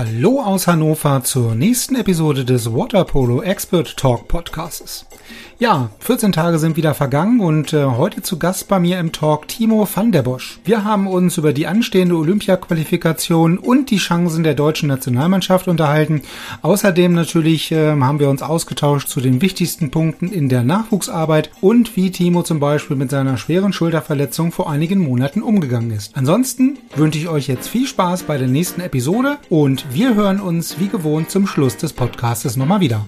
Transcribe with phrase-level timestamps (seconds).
[0.00, 5.04] Hallo aus Hannover zur nächsten Episode des Waterpolo Expert Talk Podcasts.
[5.60, 9.48] Ja, 14 Tage sind wieder vergangen und äh, heute zu Gast bei mir im Talk
[9.48, 10.60] Timo van der Bosch.
[10.64, 16.22] Wir haben uns über die anstehende Olympia-Qualifikation und die Chancen der deutschen Nationalmannschaft unterhalten.
[16.62, 21.96] Außerdem natürlich äh, haben wir uns ausgetauscht zu den wichtigsten Punkten in der Nachwuchsarbeit und
[21.96, 26.16] wie Timo zum Beispiel mit seiner schweren Schulterverletzung vor einigen Monaten umgegangen ist.
[26.16, 30.78] Ansonsten wünsche ich euch jetzt viel Spaß bei der nächsten Episode und wir hören uns
[30.78, 33.04] wie gewohnt zum Schluss des Podcastes nochmal wieder.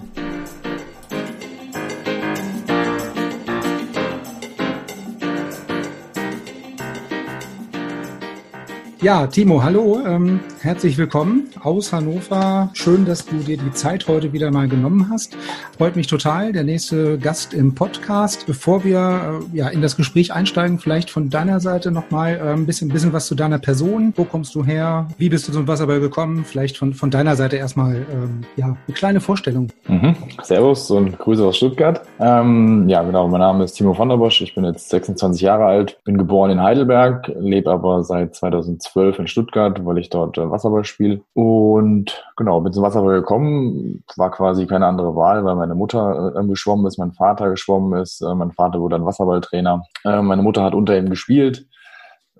[9.01, 12.69] Ja, Timo, hallo, ähm, herzlich willkommen aus Hannover.
[12.73, 15.35] Schön, dass du dir die Zeit heute wieder mal genommen hast.
[15.77, 16.53] Freut mich total.
[16.53, 18.45] Der nächste Gast im Podcast.
[18.47, 22.65] Bevor wir äh, ja in das Gespräch einsteigen, vielleicht von deiner Seite nochmal äh, ein
[22.65, 24.13] bisschen, bisschen was zu deiner Person.
[24.15, 25.07] Wo kommst du her?
[25.17, 26.45] Wie bist du zum Wasserball gekommen?
[26.45, 29.67] Vielleicht von, von deiner Seite erstmal ähm, ja, eine kleine Vorstellung.
[29.87, 30.15] Mhm.
[30.41, 32.01] Servus und Grüße aus Stuttgart.
[32.19, 34.41] Ähm, ja, genau, mein Name ist Timo von der Bosch.
[34.41, 39.19] Ich bin jetzt 26 Jahre alt, bin geboren in Heidelberg, lebe aber seit 2012 zwölf
[39.19, 41.21] in Stuttgart, weil ich dort äh, Wasserball spiele.
[41.33, 44.03] Und genau, bin zum Wasserball gekommen.
[44.17, 48.21] War quasi keine andere Wahl, weil meine Mutter äh, geschwommen ist, mein Vater geschwommen ist.
[48.21, 49.83] Äh, mein Vater wurde dann Wasserballtrainer.
[50.05, 51.67] Äh, meine Mutter hat unter ihm gespielt.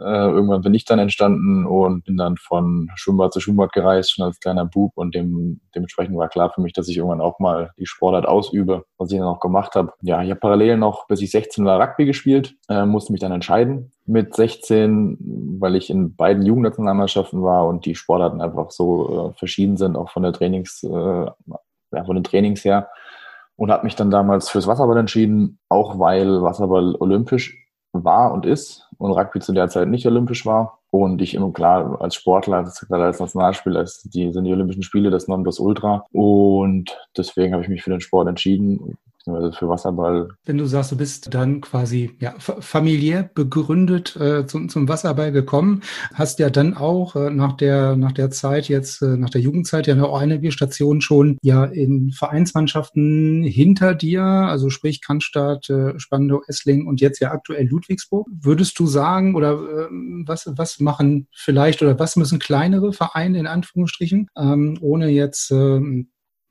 [0.02, 4.26] Äh, irgendwann bin ich dann entstanden und bin dann von Schwimmbad zu Schwimmbad gereist, schon
[4.26, 4.92] als kleiner Bub.
[4.96, 8.84] Und dem, dementsprechend war klar für mich, dass ich irgendwann auch mal die Sportart ausübe,
[8.98, 9.94] was ich dann auch gemacht habe.
[10.02, 13.32] Ja, ich habe parallel noch, bis ich 16 war, Rugby gespielt, äh, musste mich dann
[13.32, 19.38] entscheiden mit 16, weil ich in beiden Jugendnationalmannschaften war und die Sportarten einfach so äh,
[19.38, 22.90] verschieden sind, auch von der Trainings, äh, ja, von den Trainings her.
[23.56, 27.62] Und habe mich dann damals fürs Wasserball entschieden, auch weil Wasserball olympisch
[27.94, 30.78] war und ist und Rugby zu der Zeit nicht olympisch war.
[30.92, 35.28] Und ich immer klar als Sportler, als, als Nationalspieler, die sind die Olympischen Spiele das
[35.28, 36.06] Nonplusultra.
[36.12, 40.30] Und deswegen habe ich mich für den Sport entschieden für Wasserball.
[40.46, 45.82] Wenn du sagst, du bist dann quasi ja, familiär begründet äh, zum, zum Wasserball gekommen,
[46.14, 49.88] hast ja dann auch äh, nach der nach der Zeit jetzt äh, nach der Jugendzeit
[49.88, 56.42] ja noch einige Stationen schon ja in Vereinsmannschaften hinter dir, also sprich Cannstatt, äh, Spandau,
[56.48, 58.28] Essling und jetzt ja aktuell Ludwigsburg.
[58.32, 59.88] Würdest du sagen oder äh,
[60.26, 65.80] was was machen vielleicht oder was müssen kleinere Vereine in Anführungsstrichen ähm, ohne jetzt äh,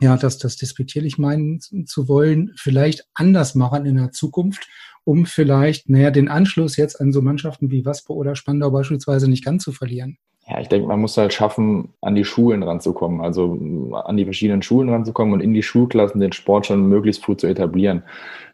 [0.00, 4.66] ja, das, das despektierlich meinen zu wollen, vielleicht anders machen in der Zukunft,
[5.04, 9.44] um vielleicht, naja, den Anschluss jetzt an so Mannschaften wie Waspo oder Spandau beispielsweise nicht
[9.44, 10.18] ganz zu verlieren?
[10.46, 14.62] Ja, ich denke, man muss halt schaffen, an die Schulen ranzukommen, also an die verschiedenen
[14.62, 18.02] Schulen ranzukommen und in die Schulklassen den Sport schon möglichst früh zu etablieren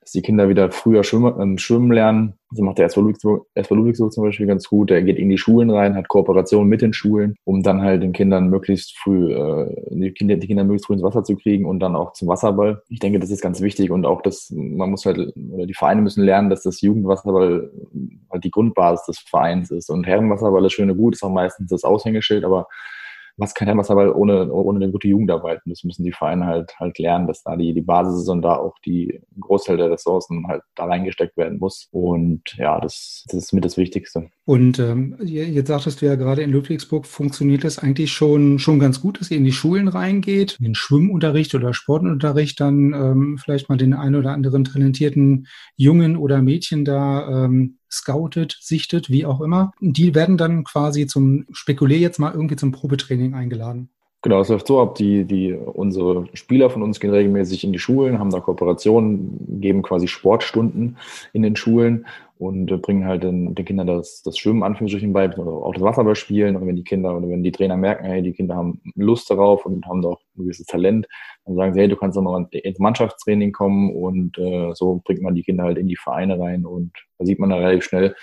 [0.06, 2.34] dass die Kinder wieder früher schwimmen, ähm, schwimmen lernen.
[2.52, 4.88] So macht der SV Ludwigsburg, SV Ludwigsburg zum Beispiel ganz gut.
[4.88, 8.12] Der geht in die Schulen rein, hat Kooperation mit den Schulen, um dann halt den
[8.12, 11.80] Kindern möglichst früh, äh, die, Kinder, die Kinder möglichst früh ins Wasser zu kriegen und
[11.80, 12.82] dann auch zum Wasserball.
[12.88, 16.02] Ich denke, das ist ganz wichtig und auch das, man muss halt, oder die Vereine
[16.02, 17.68] müssen lernen, dass das Jugendwasserball
[18.30, 19.90] halt die Grundbasis des Vereins ist.
[19.90, 22.68] Und Herrenwasserball ist schön und gut, ist auch meistens das Aushängeschild, aber
[23.36, 25.60] was kein Herrenwasserball ohne, ohne eine gute Jugendarbeit.
[25.64, 28.42] Und das müssen die Vereine halt, halt lernen, dass da die, die Basis ist und
[28.42, 31.88] da auch die Großteil der Ressourcen halt da reingesteckt werden muss.
[31.92, 34.30] Und ja, das, das ist mit das Wichtigste.
[34.46, 39.00] Und ähm, jetzt sagtest du ja gerade in Ludwigsburg funktioniert das eigentlich schon, schon ganz
[39.00, 43.68] gut, dass ihr in die Schulen reingeht, in den Schwimmunterricht oder Sportunterricht dann ähm, vielleicht
[43.68, 49.40] mal den einen oder anderen talentierten Jungen oder Mädchen da ähm, scoutet, sichtet, wie auch
[49.40, 49.72] immer.
[49.80, 53.90] Die werden dann quasi zum, spekulier jetzt mal irgendwie zum Probetraining eingeladen.
[54.22, 57.78] Genau, es läuft so ab, die, die, unsere Spieler von uns gehen regelmäßig in die
[57.78, 60.96] Schulen, haben da Kooperationen, geben quasi Sportstunden
[61.32, 62.06] in den Schulen
[62.38, 65.82] und äh, bringen halt den, den Kindern das, das Schwimmen Anführungsstrichen bei, oder auch das
[65.82, 66.56] Wasserball spielen.
[66.56, 69.64] Und wenn die Kinder oder wenn die Trainer merken, hey, die Kinder haben Lust darauf
[69.64, 71.06] und haben da auch ein gewisses Talent,
[71.44, 75.22] dann sagen sie, hey, du kannst doch mal ins Mannschaftstraining kommen und äh, so bringt
[75.22, 78.14] man die Kinder halt in die Vereine rein und da sieht man dann relativ schnell,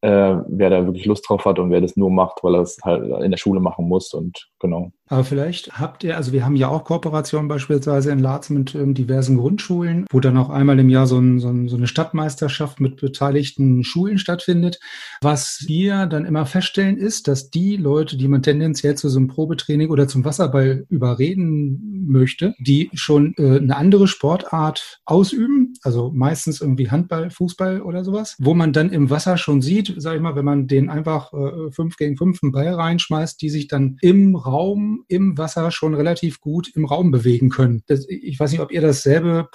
[0.00, 2.78] äh, wer da wirklich Lust drauf hat und wer das nur macht, weil er es
[2.84, 4.92] halt in der Schule machen muss und genau.
[5.08, 8.94] Aber vielleicht habt ihr, also wir haben ja auch Kooperationen beispielsweise in Larz mit ähm,
[8.94, 12.78] diversen Grundschulen, wo dann auch einmal im Jahr so, ein, so, ein, so, eine Stadtmeisterschaft
[12.80, 14.78] mit beteiligten Schulen stattfindet.
[15.22, 19.28] Was wir dann immer feststellen ist, dass die Leute, die man tendenziell zu so einem
[19.28, 26.60] Probetraining oder zum Wasserball überreden möchte, die schon äh, eine andere Sportart ausüben, also meistens
[26.60, 30.36] irgendwie Handball, Fußball oder sowas, wo man dann im Wasser schon sieht, sag ich mal,
[30.36, 34.34] wenn man den einfach äh, fünf gegen fünf einen Ball reinschmeißt, die sich dann im
[34.48, 37.82] Raum im Wasser schon relativ gut im Raum bewegen können.
[37.86, 39.48] Das, ich weiß nicht, ob ihr dasselbe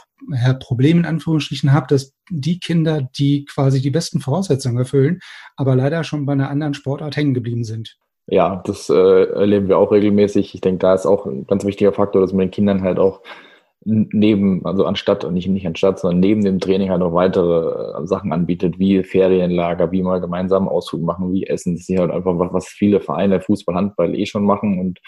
[0.59, 5.19] Problem in Anführungsstrichen habt, dass die Kinder, die quasi die besten Voraussetzungen erfüllen,
[5.57, 7.97] aber leider schon bei einer anderen Sportart hängen geblieben sind.
[8.27, 10.55] Ja, das äh, erleben wir auch regelmäßig.
[10.55, 13.21] Ich denke, da ist auch ein ganz wichtiger Faktor, dass man den Kindern halt auch
[13.85, 18.31] neben, also anstatt, nicht, nicht anstatt, sondern neben dem Training halt noch weitere äh, Sachen
[18.31, 21.75] anbietet, wie Ferienlager, wie mal gemeinsam Ausflug machen, wie Essen.
[21.75, 24.99] Das ist halt einfach was, was viele Vereine, Fußball, Handball eh schon machen und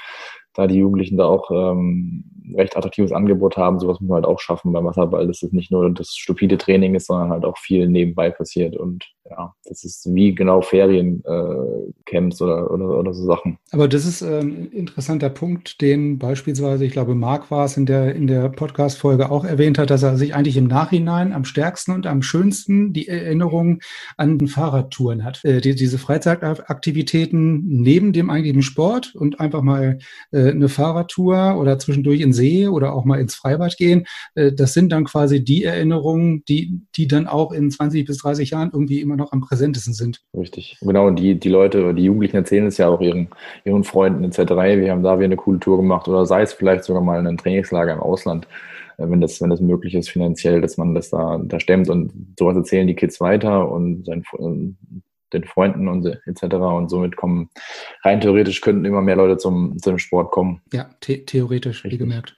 [0.54, 2.24] da die Jugendlichen da auch ähm,
[2.56, 5.72] recht attraktives Angebot haben, sowas muss man halt auch schaffen beim Wasserball, dass es nicht
[5.72, 10.14] nur das stupide Training ist, sondern halt auch viel nebenbei passiert und ja, das ist
[10.14, 13.58] wie genau Feriencamps äh, oder, oder, oder so Sachen.
[13.72, 17.88] Aber das ist ähm, ein interessanter Punkt, den beispielsweise, ich glaube, Marc war es in
[17.88, 21.92] der, in der Podcast-Folge auch erwähnt hat, dass er sich eigentlich im Nachhinein am stärksten
[21.92, 23.80] und am schönsten die Erinnerung
[24.18, 25.44] an Fahrradtouren hat.
[25.44, 29.98] Äh, die, diese Freizeitaktivitäten neben dem eigentlichen Sport und einfach mal
[30.32, 34.06] äh, eine Fahrradtour oder zwischendurch in See oder auch mal ins Freibad gehen,
[34.36, 38.52] äh, das sind dann quasi die Erinnerungen, die, die dann auch in 20 bis 30
[38.52, 40.22] Jahren irgendwie immer immer noch am präsentesten sind.
[40.36, 40.78] Richtig.
[40.82, 43.30] Genau, und die, die Leute, die Jugendlichen erzählen es ja auch ihren,
[43.64, 44.38] ihren Freunden etc.
[44.40, 47.38] Wir haben da wieder eine coole Tour gemacht oder sei es vielleicht sogar mal ein
[47.38, 48.48] Trainingslager im Ausland,
[48.98, 52.36] äh, wenn das, wenn das möglich ist finanziell, dass man das da, da stemmt und
[52.38, 54.24] sowas erzählen die Kids weiter und sein,
[55.36, 56.56] den Freunden und etc.
[56.56, 57.50] Und somit kommen
[58.04, 60.62] rein theoretisch könnten immer mehr Leute zum, zum Sport kommen.
[60.72, 61.94] Ja, the theoretisch, Richtig.
[61.94, 62.36] wie gemerkt.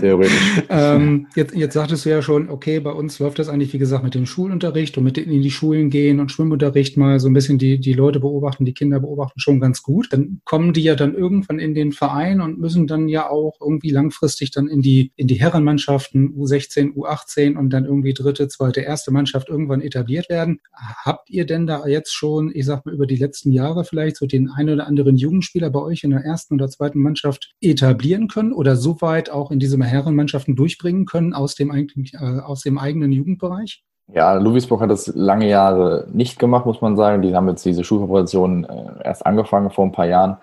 [0.00, 0.62] Theoretisch.
[0.68, 4.04] ähm, jetzt, jetzt sagtest du ja schon, okay, bei uns läuft das eigentlich, wie gesagt,
[4.04, 7.58] mit dem Schulunterricht und mit in die Schulen gehen und Schwimmunterricht mal so ein bisschen
[7.58, 10.08] die, die Leute beobachten, die Kinder beobachten schon ganz gut.
[10.12, 13.90] Dann kommen die ja dann irgendwann in den Verein und müssen dann ja auch irgendwie
[13.90, 19.10] langfristig dann in die, in die Herrenmannschaften U16, U18 und dann irgendwie dritte, zweite, erste
[19.10, 20.60] Mannschaft irgendwann etabliert werden.
[21.04, 24.26] Habt ihr denn da jetzt schon, ich sag mal, über die letzten Jahre vielleicht so
[24.26, 28.52] den einen oder anderen Jugendspieler bei euch in der ersten oder zweiten Mannschaft etablieren können
[28.52, 33.12] oder so weit auch in diese Herrenmannschaften durchbringen können aus dem, äh, aus dem eigenen
[33.12, 33.84] Jugendbereich?
[34.12, 37.22] Ja, Ludwigsburg hat das lange Jahre nicht gemacht, muss man sagen.
[37.22, 40.38] Die haben jetzt diese Schulkooperation äh, erst angefangen vor ein paar Jahren.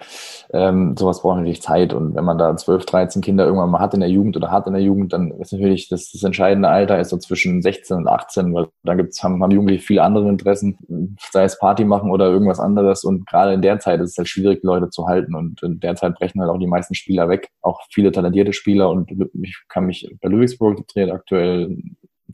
[0.53, 1.93] Ähm, sowas braucht natürlich Zeit.
[1.93, 4.67] Und wenn man da 12, 13 Kinder irgendwann mal hat in der Jugend oder hat
[4.67, 8.07] in der Jugend, dann ist natürlich das, das entscheidende Alter ist so zwischen 16 und
[8.07, 12.27] 18, weil da gibt's, haben, haben Jugendliche viele andere Interessen, sei es Party machen oder
[12.27, 13.03] irgendwas anderes.
[13.03, 15.35] Und gerade in der Zeit ist es halt schwierig, Leute zu halten.
[15.35, 17.49] Und in der Zeit brechen halt auch die meisten Spieler weg.
[17.61, 18.89] Auch viele talentierte Spieler.
[18.89, 21.77] Und ich kann mich bei Ludwigsburg, trainiert aktuell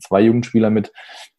[0.00, 0.92] zwei Jugendspieler mit,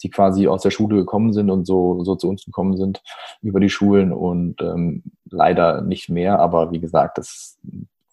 [0.04, 3.02] die quasi aus der Schule gekommen sind und so, so zu uns gekommen sind
[3.42, 6.40] über die Schulen und ähm, leider nicht mehr.
[6.40, 7.60] Aber wie gesagt, das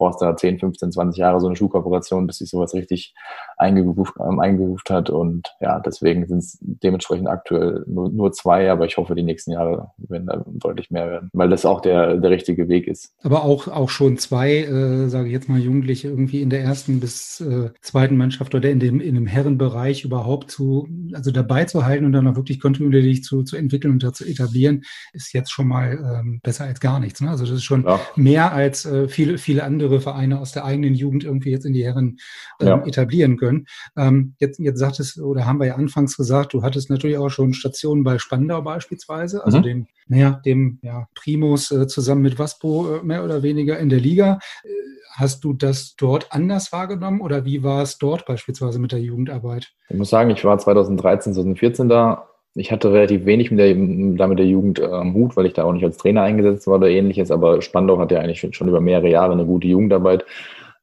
[0.02, 3.14] brauchst da 10, 15, 20 Jahre so eine Schulkooperation, bis sich sowas richtig
[3.56, 5.10] eingeruft, ähm, eingeruft hat.
[5.10, 9.52] Und ja, deswegen sind es dementsprechend aktuell nur, nur zwei, aber ich hoffe, die nächsten
[9.52, 13.14] Jahre werden da deutlich mehr werden, weil das auch der, der richtige Weg ist.
[13.22, 16.98] Aber auch, auch schon zwei, äh, sage ich jetzt mal, Jugendliche irgendwie in der ersten
[16.98, 21.86] bis äh, zweiten Mannschaft oder in dem, in dem Herrenbereich überhaupt zu, also dabei zu
[21.86, 24.82] halten und dann auch wirklich kontinuierlich zu, zu entwickeln und zu etablieren,
[25.12, 27.20] ist jetzt schon mal ähm, besser als gar nichts.
[27.20, 27.30] Ne?
[27.30, 28.00] Also das ist schon ja.
[28.16, 31.84] mehr als äh, viele, viele andere Vereine aus der eigenen Jugend irgendwie jetzt in die
[31.84, 32.18] Herren
[32.60, 32.86] ähm, ja.
[32.86, 33.66] etablieren können können.
[33.96, 37.52] Ähm, jetzt, jetzt sagtest oder haben wir ja anfangs gesagt, du hattest natürlich auch schon
[37.52, 39.62] Stationen bei Spandau beispielsweise, also mhm.
[39.62, 44.00] dem, naja, dem ja, Primus äh, zusammen mit Waspo äh, mehr oder weniger in der
[44.00, 44.38] Liga.
[44.64, 44.68] Äh,
[45.14, 49.72] hast du das dort anders wahrgenommen oder wie war es dort beispielsweise mit der Jugendarbeit?
[49.88, 52.28] Ich muss sagen, ich war 2013, 2014 da.
[52.54, 55.64] Ich hatte relativ wenig mit der, da mit der Jugend äh, Mut, weil ich da
[55.64, 57.30] auch nicht als Trainer eingesetzt war oder ähnliches.
[57.30, 60.24] Aber Spandau hat ja eigentlich schon über mehrere Jahre eine gute Jugendarbeit.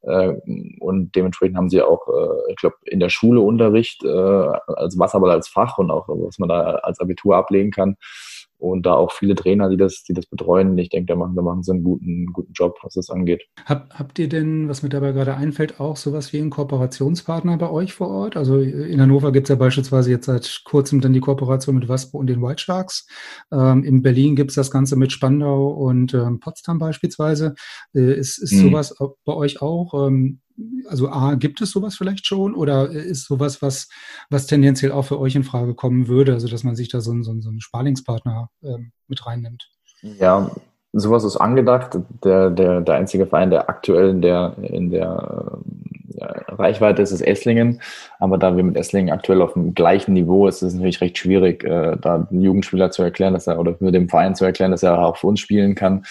[0.02, 0.34] Äh,
[0.80, 5.32] und dementsprechend haben sie auch, äh, ich glaube, in der Schule Unterricht äh, als Wasserball
[5.32, 7.98] als Fach und auch, was man da als Abitur ablegen kann
[8.60, 10.78] und da auch viele Trainer, die das, die das betreuen.
[10.78, 13.44] Ich denke, da machen, da machen sie einen guten, guten Job, was das angeht.
[13.66, 17.70] Hab, habt ihr denn, was mir dabei gerade einfällt, auch sowas wie einen Kooperationspartner bei
[17.70, 18.38] euch vor Ort?
[18.38, 22.18] Also in Hannover gibt es ja beispielsweise jetzt seit kurzem dann die Kooperation mit Waspo
[22.18, 23.08] und den White Sharks.
[23.52, 27.56] Ähm, in Berlin gibt es das Ganze mit Spandau und ähm, Potsdam beispielsweise.
[27.94, 28.70] Äh, ist, ist mhm.
[28.70, 30.08] sowas bei euch auch?
[30.08, 30.42] Ähm,
[30.88, 33.90] also A, gibt es sowas vielleicht schon oder ist sowas, was,
[34.30, 37.12] was tendenziell auch für euch in Frage kommen würde, also dass man sich da so,
[37.22, 39.70] so, so einen Sparlingspartner ähm, mit reinnimmt?
[40.02, 40.52] Ja,
[40.94, 41.98] sowas ist angedacht.
[42.24, 45.60] Der, der, der einzige Verein, der aktuell in der, in der
[46.18, 47.82] Reichweite ist, ist Esslingen.
[48.20, 51.18] Aber da wir mit Esslingen aktuell auf dem gleichen Niveau ist, ist es natürlich recht
[51.18, 54.72] schwierig, äh, da einen Jugendspieler zu erklären, dass er oder mit dem Verein zu erklären,
[54.72, 56.04] dass er auch für uns spielen kann.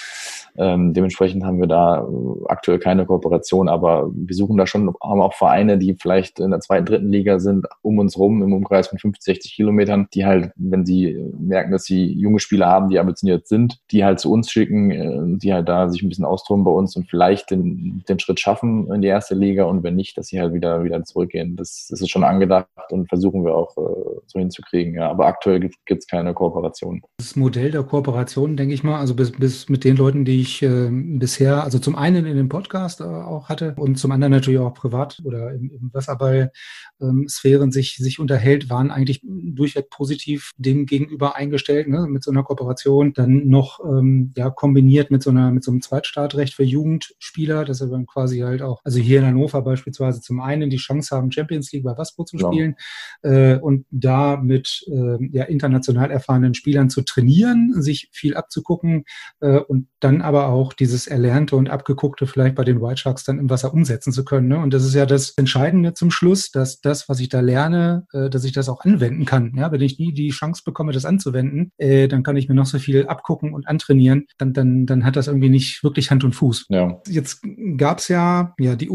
[0.58, 2.06] Ähm, dementsprechend haben wir da
[2.48, 6.58] aktuell keine Kooperation, aber wir suchen da schon, haben auch Vereine, die vielleicht in der
[6.58, 10.50] zweiten, dritten Liga sind, um uns rum, im Umkreis von 50, 60 Kilometern, die halt,
[10.56, 14.50] wenn sie merken, dass sie junge Spieler haben, die ambitioniert sind, die halt zu uns
[14.50, 18.18] schicken, äh, die halt da sich ein bisschen austoben bei uns und vielleicht den, den
[18.18, 21.56] Schritt schaffen in die erste Liga und wenn nicht, dass sie halt wieder, wieder zurückgehen.
[21.56, 24.94] Das, das ist schon angedacht und versuchen wir auch äh, so hinzukriegen.
[24.94, 25.08] Ja.
[25.10, 27.00] Aber aktuell gibt es keine Kooperation.
[27.16, 30.62] Das Modell der Kooperation, denke ich mal, also bis, bis mit den Leuten, die ich
[30.62, 34.60] äh, bisher, also zum einen in dem Podcast äh, auch hatte und zum anderen natürlich
[34.60, 40.84] auch privat oder im, im Wasserball-Sphären ähm, sich, sich unterhält, waren eigentlich durchweg positiv dem
[40.84, 45.50] gegenüber eingestellt, ne, mit so einer Kooperation, dann noch ähm, ja, kombiniert mit so einer,
[45.50, 49.26] mit so einem Zweitstartrecht für Jugendspieler, dass wir dann quasi halt auch, also hier in
[49.26, 49.77] Hannover beispielsweise
[50.20, 52.76] zum einen die Chance haben, Champions League bei Waspo zu spielen
[53.22, 53.54] ja.
[53.54, 59.04] äh, und da mit äh, ja, international erfahrenen Spielern zu trainieren, sich viel abzugucken
[59.40, 63.38] äh, und dann aber auch dieses Erlernte und Abgeguckte vielleicht bei den White Sharks dann
[63.38, 64.48] im Wasser umsetzen zu können.
[64.48, 64.58] Ne?
[64.58, 68.30] Und das ist ja das Entscheidende zum Schluss, dass das, was ich da lerne, äh,
[68.30, 69.54] dass ich das auch anwenden kann.
[69.56, 72.66] Ja, wenn ich nie die Chance bekomme, das anzuwenden, äh, dann kann ich mir noch
[72.66, 74.26] so viel abgucken und antrainieren.
[74.38, 76.66] Dann, dann, dann hat das irgendwie nicht wirklich Hand und Fuß.
[76.68, 77.00] Ja.
[77.06, 77.42] Jetzt
[77.76, 78.90] gab es ja, ja, die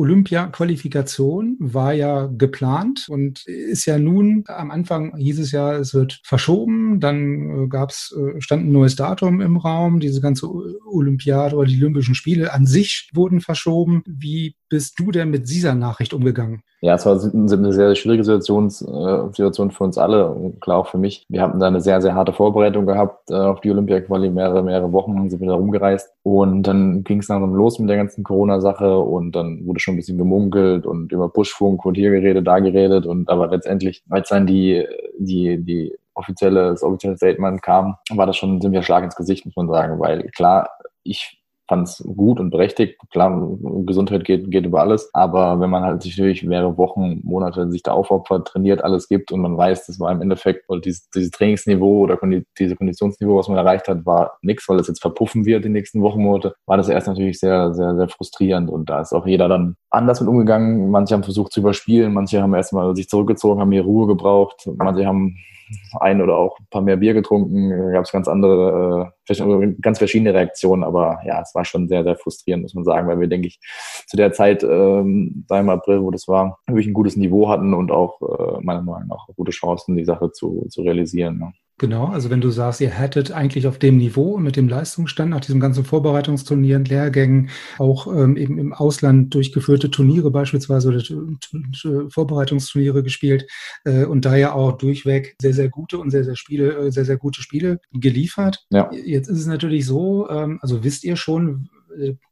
[0.74, 6.20] Olympia-Qualifikation war ja geplant und ist ja nun, am Anfang hieß es ja, es wird
[6.24, 11.56] verschoben, dann äh, gab's, äh, stand ein neues Datum im Raum, diese ganze Olympia Olympiade
[11.56, 14.04] oder die Olympischen Spiele an sich wurden verschoben.
[14.06, 16.64] Wie bist du denn mit dieser Nachricht umgegangen?
[16.82, 20.88] Ja, es war eine sehr, sehr schwierige Situation, äh, Situation für uns alle klar auch
[20.88, 21.28] für mich.
[21.30, 24.32] Wir hatten da eine sehr, sehr harte Vorbereitung gehabt äh, auf die Olympia-Quali.
[24.32, 26.12] Mehrere, mehrere Wochen sind wir da rumgereist.
[26.24, 29.98] Und dann ging es langsam los mit der ganzen Corona-Sache und dann wurde schon ein
[29.98, 33.06] bisschen gemunkelt und über Buschfunk und hier geredet, da geredet.
[33.06, 34.84] Und aber letztendlich, als dann die,
[35.20, 39.56] die, die offizielle, das offizielle Statement kam, war das schon ziemlich Schlag ins Gesicht, muss
[39.56, 40.68] man sagen, weil klar,
[41.04, 43.00] ich fand es gut und berechtigt.
[43.12, 45.10] Klar, Gesundheit geht, geht über alles.
[45.14, 49.32] Aber wenn man halt sich natürlich mehrere Wochen, Monate sich da aufopfert, trainiert, alles gibt
[49.32, 52.20] und man weiß, das war im Endeffekt, oder dieses, dieses Trainingsniveau oder
[52.60, 56.02] diese Konditionsniveau, was man erreicht hat, war nichts, weil es jetzt verpuffen wird die nächsten
[56.02, 58.70] Wochen, Monate, war das erst natürlich sehr, sehr, sehr frustrierend.
[58.70, 60.90] Und da ist auch jeder dann anders mit umgegangen.
[60.92, 65.06] Manche haben versucht zu überspielen, manche haben erstmal sich zurückgezogen, haben mehr Ruhe gebraucht, manche
[65.06, 65.38] haben
[66.00, 70.34] ein oder auch ein paar mehr Bier getrunken, gab es ganz andere, äh, ganz verschiedene
[70.34, 73.48] Reaktionen, aber ja, es war schon sehr, sehr frustrierend, muss man sagen, weil wir, denke
[73.48, 73.60] ich,
[74.08, 77.74] zu der Zeit, ähm, da im April, wo das war, wirklich ein gutes Niveau hatten
[77.74, 81.40] und auch äh, meiner Meinung nach gute Chancen, die Sache zu, zu realisieren.
[81.42, 81.52] Ja.
[81.80, 85.42] Genau, also wenn du sagst, ihr hättet eigentlich auf dem Niveau mit dem Leistungsstand nach
[85.42, 87.50] diesem ganzen Vorbereitungsturnieren, Lehrgängen,
[87.80, 93.48] auch ähm, eben im Ausland durchgeführte Turniere beispielsweise oder Vorbereitungsturniere gespielt
[93.86, 97.06] äh, und da ja auch durchweg sehr, sehr gute und sehr, sehr Spiele, äh, sehr,
[97.06, 98.66] sehr gute Spiele geliefert.
[98.70, 98.92] Ja.
[98.94, 101.70] Jetzt ist es natürlich so, ähm, also wisst ihr schon,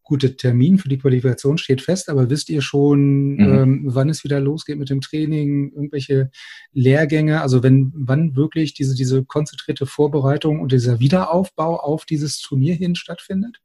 [0.03, 3.39] gute Termin für die Qualifikation steht fest, aber wisst ihr schon, mhm.
[3.39, 6.31] ähm, wann es wieder losgeht mit dem Training, irgendwelche
[6.73, 12.75] Lehrgänge, also wenn, wann wirklich diese, diese konzentrierte Vorbereitung und dieser Wiederaufbau auf dieses Turnier
[12.75, 13.61] hin stattfindet?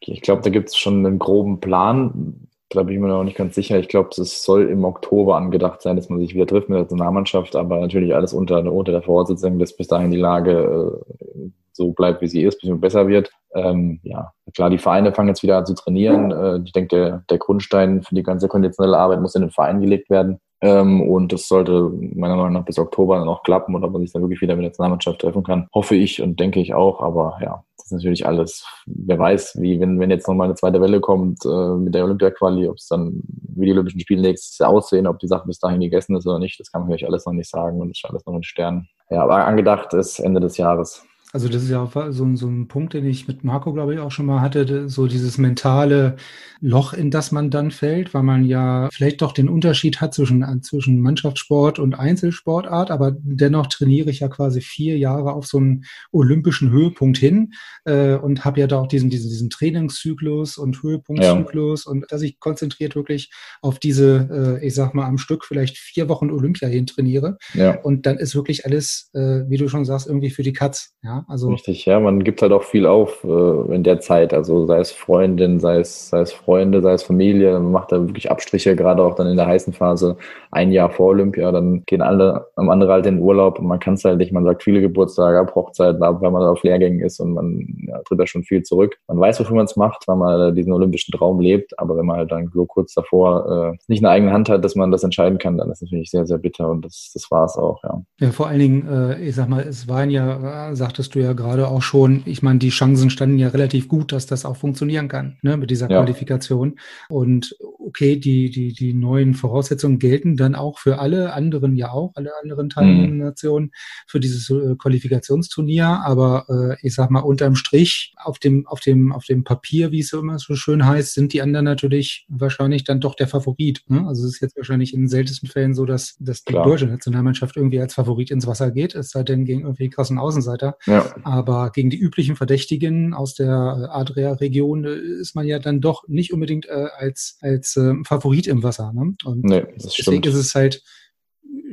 [0.00, 2.48] Ich glaube, da gibt es schon einen groben Plan.
[2.68, 3.78] Da bin ich mir noch nicht ganz sicher.
[3.78, 6.82] Ich glaube, es soll im Oktober angedacht sein, dass man sich wieder trifft mit der
[6.82, 11.02] Nationalmannschaft, aber natürlich alles unter, unter der Voraussetzung, dass bis dahin die Lage
[11.34, 13.30] äh, so bleibt, wie sie ist, bis besser wird.
[13.54, 16.30] Ähm, ja, klar, die Vereine fangen jetzt wieder an zu trainieren.
[16.30, 19.80] Äh, ich denke, der, der Grundstein für die ganze konditionelle Arbeit muss in den Verein
[19.80, 20.38] gelegt werden.
[20.62, 24.00] Ähm, und das sollte meiner Meinung nach bis Oktober dann auch klappen und ob man
[24.00, 25.66] sich dann wirklich wieder mit der Nationalmannschaft treffen kann.
[25.74, 27.02] Hoffe ich und denke ich auch.
[27.02, 28.64] Aber ja, das ist natürlich alles.
[28.86, 32.68] Wer weiß, wie, wenn, wenn jetzt nochmal eine zweite Welle kommt äh, mit der Olympia-Quali,
[32.68, 33.22] ob es dann
[33.56, 36.38] wie die Olympischen Spiele nächstes Jahr aussehen, ob die Sache bis dahin gegessen ist oder
[36.38, 38.88] nicht, das kann man natürlich alles noch nicht sagen und ist alles noch in Sternen.
[39.10, 41.04] Ja, aber angedacht ist Ende des Jahres.
[41.32, 44.10] Also das ist ja so, so ein Punkt, den ich mit Marco, glaube ich, auch
[44.10, 46.16] schon mal hatte, so dieses mentale
[46.60, 50.44] Loch, in das man dann fällt, weil man ja vielleicht doch den Unterschied hat zwischen,
[50.62, 55.84] zwischen Mannschaftssport und Einzelsportart, aber dennoch trainiere ich ja quasi vier Jahre auf so einen
[56.12, 57.54] olympischen Höhepunkt hin
[57.86, 61.92] äh, und habe ja da auch diesen, diesen, diesen Trainingszyklus und Höhepunktzyklus ja.
[61.92, 63.30] und dass ich konzentriert wirklich
[63.62, 67.38] auf diese, äh, ich sag mal, am Stück vielleicht vier Wochen Olympia hin trainiere.
[67.54, 67.80] Ja.
[67.80, 70.92] Und dann ist wirklich alles, äh, wie du schon sagst, irgendwie für die Katz.
[71.02, 71.21] Ja?
[71.28, 74.34] Also Richtig, ja, man gibt halt auch viel auf äh, in der Zeit.
[74.34, 78.00] Also sei es Freundin, sei es, sei es Freunde, sei es Familie, man macht da
[78.00, 80.16] wirklich Abstriche, gerade auch dann in der heißen Phase,
[80.50, 83.80] ein Jahr vor Olympia, dann gehen alle am andere halt in den Urlaub und man
[83.80, 87.00] kann es halt nicht, man sagt viele Geburtstage ab, Hochzeiten ab, weil man auf Lehrgängen
[87.00, 88.98] ist und man ja, tritt da schon viel zurück.
[89.08, 92.16] Man weiß, wofür man es macht, weil man diesen olympischen Traum lebt, aber wenn man
[92.16, 95.38] halt dann so kurz davor äh, nicht eine eigene Hand hat, dass man das entscheiden
[95.38, 98.02] kann, dann ist das natürlich sehr, sehr bitter und das, das war es auch, ja.
[98.18, 100.76] Ja, vor allen Dingen, äh, ich sag mal, es waren ja, äh,
[101.14, 104.44] du ja gerade auch schon, ich meine, die Chancen standen ja relativ gut, dass das
[104.44, 105.98] auch funktionieren kann, ne, mit dieser ja.
[105.98, 106.78] Qualifikation.
[107.08, 107.56] Und
[107.92, 112.30] okay, die, die, die neuen Voraussetzungen gelten dann auch für alle anderen ja auch, alle
[112.42, 113.24] anderen teilnehmenden mhm.
[113.24, 113.72] Nationen
[114.06, 115.86] für dieses äh, Qualifikationsturnier.
[115.86, 120.00] Aber äh, ich sag mal, unterm Strich, auf dem, auf dem, auf dem Papier, wie
[120.00, 123.82] es immer so schön heißt, sind die anderen natürlich wahrscheinlich dann doch der Favorit.
[123.88, 124.06] Ne?
[124.06, 126.64] Also es ist jetzt wahrscheinlich in den seltensten Fällen so, dass, dass die Klar.
[126.64, 130.78] deutsche Nationalmannschaft irgendwie als Favorit ins Wasser geht, es sei denn gegen irgendwie krassen Außenseiter.
[130.86, 131.14] Ja.
[131.24, 136.32] Aber gegen die üblichen Verdächtigen aus der Adria-Region äh, ist man ja dann doch nicht
[136.32, 138.92] unbedingt äh, als, als äh, Favorit im Wasser.
[138.92, 139.14] Ne?
[139.24, 140.26] Und nee, deswegen stimmt.
[140.26, 140.82] ist es halt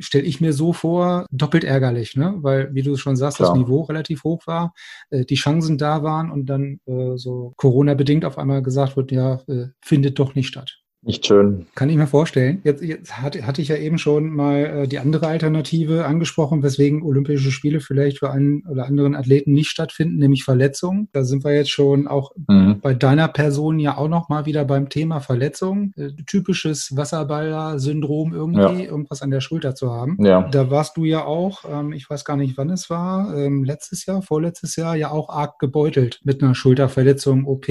[0.00, 2.34] stelle ich mir so vor, doppelt ärgerlich, ne?
[2.38, 3.50] Weil, wie du schon sagst, Klar.
[3.50, 4.72] das Niveau relativ hoch war,
[5.10, 9.42] äh, die Chancen da waren und dann äh, so Corona-bedingt auf einmal gesagt wird, ja,
[9.46, 10.79] äh, findet doch nicht statt.
[11.02, 11.64] Nicht schön.
[11.74, 12.60] Kann ich mir vorstellen.
[12.62, 17.02] Jetzt, jetzt hatte, hatte ich ja eben schon mal äh, die andere Alternative angesprochen, weswegen
[17.02, 21.08] Olympische Spiele vielleicht für einen oder anderen Athleten nicht stattfinden, nämlich Verletzungen.
[21.12, 22.80] Da sind wir jetzt schon auch mhm.
[22.82, 25.94] bei deiner Person ja auch noch mal wieder beim Thema Verletzung.
[25.96, 28.90] Äh, typisches Wasserballer-Syndrom irgendwie, ja.
[28.90, 30.22] irgendwas an der Schulter zu haben.
[30.22, 30.50] Ja.
[30.50, 34.04] Da warst du ja auch, ähm, ich weiß gar nicht, wann es war, ähm, letztes
[34.04, 37.64] Jahr, vorletztes Jahr ja auch arg gebeutelt mit einer Schulterverletzung, OP,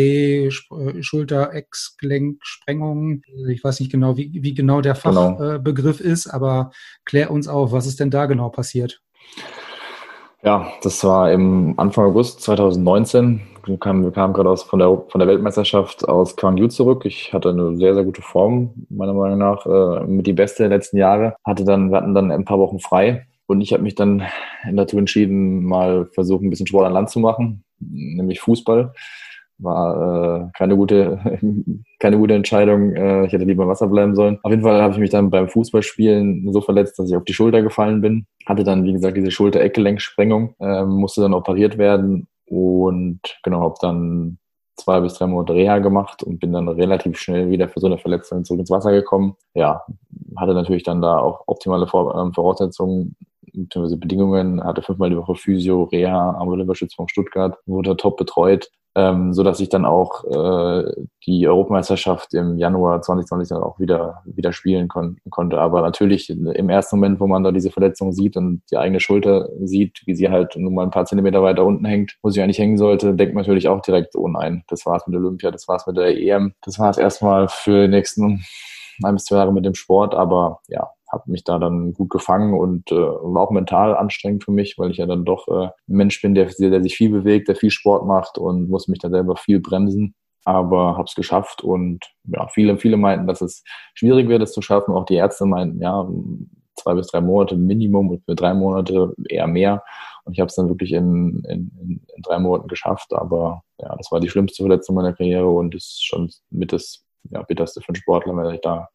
[0.99, 3.18] Schulter-Ex-Gelenksprengung
[3.49, 5.37] ich weiß nicht genau, wie, wie genau der genau.
[5.37, 6.09] Fachbegriff genau.
[6.09, 6.71] äh, ist, aber
[7.05, 9.01] klär uns auf, was ist denn da genau passiert?
[10.41, 13.41] Ja, das war im Anfang August 2019.
[13.65, 17.03] Wir kamen, wir kamen gerade aus, von, der, von der Weltmeisterschaft aus Gwangju zurück.
[17.05, 20.69] Ich hatte eine sehr, sehr gute Form, meiner Meinung nach, äh, mit die beste der
[20.69, 21.35] letzten Jahre.
[21.43, 24.23] Hatte dann, wir hatten dann ein paar Wochen frei und ich habe mich dann
[24.71, 28.93] dazu entschieden, mal versuchen, ein bisschen Sport an Land zu machen, nämlich Fußball
[29.59, 31.19] war äh, keine gute
[31.99, 32.93] keine gute Entscheidung.
[32.93, 34.39] Äh, ich hätte lieber Wasser bleiben sollen.
[34.43, 37.33] Auf jeden Fall habe ich mich dann beim Fußballspielen so verletzt, dass ich auf die
[37.33, 38.25] Schulter gefallen bin.
[38.45, 44.39] Hatte dann, wie gesagt, diese Schulter-Eckgelenksprengung, äh, musste dann operiert werden und genau, habe dann
[44.77, 47.97] zwei bis drei Monate Reha gemacht und bin dann relativ schnell wieder für so eine
[47.97, 49.35] Verletzung zurück ins Wasser gekommen.
[49.53, 49.83] Ja,
[50.37, 53.15] hatte natürlich dann da auch optimale ähm, Voraussetzungen
[53.53, 53.97] bzw.
[53.97, 59.43] Bedingungen, hatte fünfmal die Woche Physio, Reha am Olympiaschützpunkt Stuttgart, wurde top betreut ähm, so
[59.43, 60.91] dass ich dann auch äh,
[61.25, 65.59] die Europameisterschaft im Januar 2020 dann auch wieder wieder spielen kon konnte.
[65.59, 69.49] Aber natürlich im ersten Moment, wo man da diese Verletzung sieht und die eigene Schulter
[69.61, 72.59] sieht, wie sie halt nur mal ein paar Zentimeter weiter unten hängt, wo sie eigentlich
[72.59, 75.87] hängen sollte, denkt man natürlich auch direkt, oh nein, das war's mit Olympia, das war's
[75.87, 78.43] mit der EM, das war's erstmal für die nächsten
[79.03, 80.13] ein bis zwei Jahre mit dem Sport.
[80.13, 84.51] Aber ja, habe mich da dann gut gefangen und äh, war auch mental anstrengend für
[84.51, 87.47] mich, weil ich ja dann doch äh, ein Mensch bin, der, der sich viel bewegt,
[87.47, 90.15] der viel Sport macht und muss mich da selber viel bremsen.
[90.45, 94.61] Aber habe es geschafft und ja, viele, viele meinten, dass es schwierig wird, es zu
[94.61, 94.93] schaffen.
[94.93, 96.07] Auch die Ärzte meinten, ja,
[96.75, 99.83] zwei bis drei Monate Minimum und für drei Monate eher mehr.
[100.23, 101.71] Und ich habe es dann wirklich in, in,
[102.15, 103.13] in drei Monaten geschafft.
[103.13, 107.41] Aber ja, das war die schlimmste Verletzung meiner Karriere und ist schon mit das ja,
[107.43, 108.89] bitterste für einen Sportler, weil er da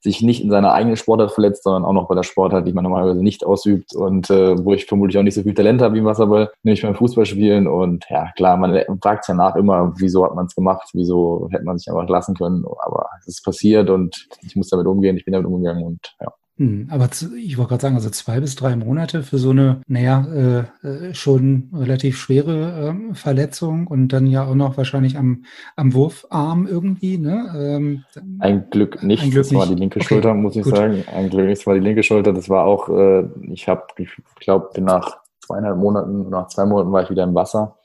[0.00, 2.84] sich nicht in seiner eigenen Sportart verletzt, sondern auch noch bei der Sportart, die man
[2.84, 5.98] normalerweise nicht ausübt und äh, wo ich vermutlich auch nicht so viel Talent habe wie
[5.98, 7.66] im Wasserball, nämlich beim Fußballspielen.
[7.68, 11.64] Und ja, klar, man fragt ja nach immer, wieso hat man es gemacht, wieso hätte
[11.64, 15.24] man sich einfach lassen können, aber es ist passiert und ich muss damit umgehen, ich
[15.24, 16.32] bin damit umgegangen und ja.
[16.62, 20.24] Hm, aber ich wollte gerade sagen, also zwei bis drei Monate für so eine, naja,
[20.32, 25.44] äh, äh, schon relativ schwere äh, Verletzung und dann ja auch noch wahrscheinlich am,
[25.74, 27.52] am Wurfarm irgendwie, ne?
[27.56, 28.04] Ähm,
[28.38, 30.76] ein Glück nicht, ein Glück das war die linke okay, Schulter, muss ich gut.
[30.76, 31.02] sagen.
[31.12, 32.32] Ein Glück nicht, das war die linke Schulter.
[32.32, 37.02] Das war auch, äh, ich habe, ich glaube, nach zweieinhalb Monaten, nach zwei Monaten war
[37.02, 37.76] ich wieder im Wasser,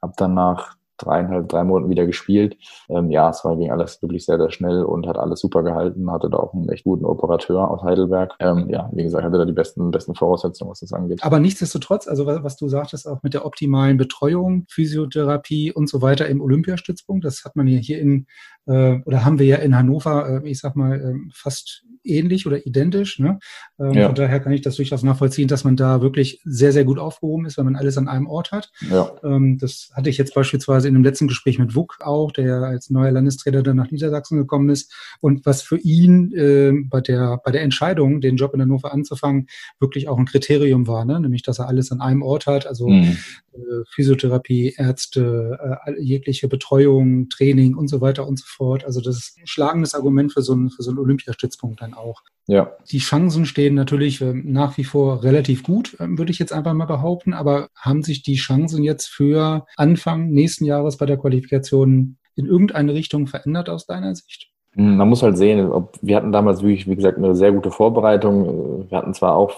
[0.00, 2.56] habe dann nach dreieinhalb, drei Monaten wieder gespielt.
[2.88, 6.10] Ähm, ja, es war, ging alles wirklich sehr, sehr schnell und hat alles super gehalten,
[6.10, 8.34] hatte da auch einen echt guten Operateur aus Heidelberg.
[8.40, 11.22] Ähm, ja, wie gesagt, hatte da die besten, besten Voraussetzungen, was das angeht.
[11.22, 16.28] Aber nichtsdestotrotz, also was du sagtest, auch mit der optimalen Betreuung, Physiotherapie und so weiter
[16.28, 18.26] im Olympiastützpunkt, das hat man ja hier in,
[18.66, 22.66] äh, oder haben wir ja in Hannover, äh, ich sag mal, äh, fast ähnlich oder
[22.66, 23.18] identisch.
[23.18, 23.38] Ne?
[23.78, 24.06] Ähm, ja.
[24.06, 27.46] Von daher kann ich das durchaus nachvollziehen, dass man da wirklich sehr, sehr gut aufgehoben
[27.46, 28.70] ist, wenn man alles an einem Ort hat.
[28.90, 29.12] Ja.
[29.22, 32.90] Ähm, das hatte ich jetzt beispielsweise in dem letzten Gespräch mit Wuck auch, der als
[32.90, 37.50] neuer Landestrainer dann nach Niedersachsen gekommen ist und was für ihn äh, bei der bei
[37.50, 39.48] der Entscheidung, den Job in Hannover anzufangen,
[39.80, 41.20] wirklich auch ein Kriterium war, ne?
[41.20, 43.16] nämlich dass er alles an einem Ort hat, also mhm.
[43.52, 48.84] äh, Physiotherapie, Ärzte, äh, jegliche Betreuung, Training und so weiter und so fort.
[48.84, 52.22] Also das ist ein schlagendes Argument für so einen für so einen Olympiastützpunkt dann auch.
[52.46, 52.76] Ja.
[52.90, 56.74] Die Chancen stehen natürlich äh, nach wie vor relativ gut, äh, würde ich jetzt einfach
[56.74, 62.18] mal behaupten, aber haben sich die Chancen jetzt für Anfang nächsten Jahres bei der Qualifikation
[62.34, 64.50] in irgendeine Richtung verändert aus deiner Sicht?
[64.74, 67.70] Hm, man muss halt sehen, ob, wir hatten damals wirklich, wie gesagt, eine sehr gute
[67.70, 68.88] Vorbereitung.
[68.88, 69.52] Wir hatten zwar auch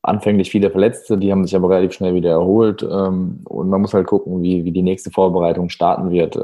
[0.00, 2.82] anfänglich viele Verletzte, die haben sich aber relativ schnell wieder erholt.
[2.82, 6.36] Ähm, und man muss halt gucken, wie, wie die nächste Vorbereitung starten wird.
[6.36, 6.40] Äh,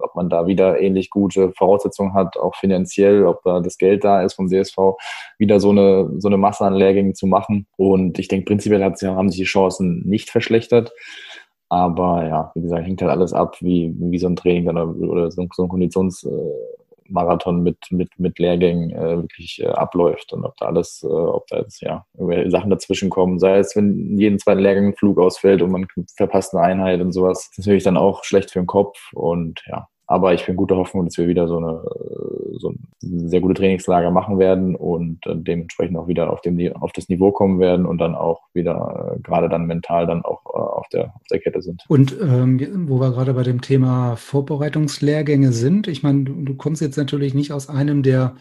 [0.00, 4.22] ob man da wieder ähnlich gute Voraussetzungen hat, auch finanziell, ob da das Geld da
[4.22, 4.76] ist vom DSV,
[5.38, 7.66] wieder so eine, so eine Masse an Lehrgängen zu machen.
[7.78, 10.92] Und ich denke, prinzipiell haben sich die Chancen nicht verschlechtert.
[11.70, 15.42] Aber ja, wie gesagt, hängt halt alles ab, wie, wie so ein Training oder so
[15.42, 20.66] ein Konditions, äh, Marathon mit, mit, mit Lehrgängen äh, wirklich äh, abläuft und ob da
[20.66, 22.04] alles, äh, ob da jetzt ja
[22.48, 26.54] Sachen dazwischen kommen, sei es, wenn jeden zweiten Lehrgang ein Flug ausfällt und man verpasst
[26.54, 29.88] eine Einheit und sowas, das ist natürlich dann auch schlecht für den Kopf und ja,
[30.06, 31.82] aber ich bin guter Hoffnung, dass wir wieder so eine
[32.58, 37.08] so ein sehr gute Trainingslager machen werden und dementsprechend auch wieder auf, dem, auf das
[37.08, 40.88] Niveau kommen werden und dann auch wieder äh, gerade dann mental dann auch äh, auf,
[40.88, 41.84] der, auf der Kette sind.
[41.88, 46.82] Und ähm, wo wir gerade bei dem Thema Vorbereitungslehrgänge sind, ich meine, du, du kommst
[46.82, 48.36] jetzt natürlich nicht aus einem der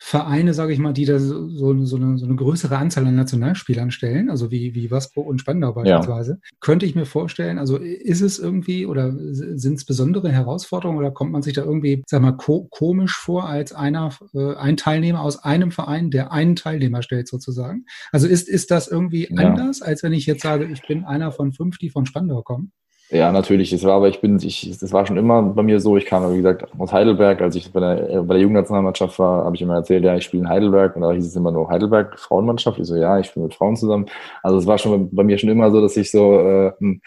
[0.00, 3.16] Vereine, sage ich mal, die da so, so, so, eine, so eine größere Anzahl an
[3.16, 6.48] Nationalspielern stellen, also wie, wie Waspo und Spandau beispielsweise, ja.
[6.60, 11.32] könnte ich mir vorstellen, also ist es irgendwie oder sind es besondere Herausforderungen oder kommt
[11.32, 15.42] man sich da irgendwie, sag mal, ko komisch vor als einer, äh, ein Teilnehmer aus
[15.42, 17.84] einem Verein, der einen Teilnehmer stellt sozusagen?
[18.12, 19.48] Also ist, ist das irgendwie ja.
[19.48, 22.72] anders, als wenn ich jetzt sage, ich bin einer von fünf, die von Spandau kommen?
[23.10, 23.72] Ja, natürlich.
[23.72, 25.96] Es war aber, ich bin, ich, das war schon immer bei mir so.
[25.96, 27.40] Ich kam, wie gesagt, aus Heidelberg.
[27.40, 30.42] Als ich bei der, bei der Jugendnationalmannschaft war, habe ich immer erzählt, ja, ich spiele
[30.42, 30.94] in Heidelberg.
[30.94, 32.78] Und da hieß es immer nur Heidelberg Frauenmannschaft.
[32.78, 34.06] Ich so, ja, ich spiele mit Frauen zusammen.
[34.42, 37.00] Also es war schon bei mir schon immer so, dass ich so, äh, hm,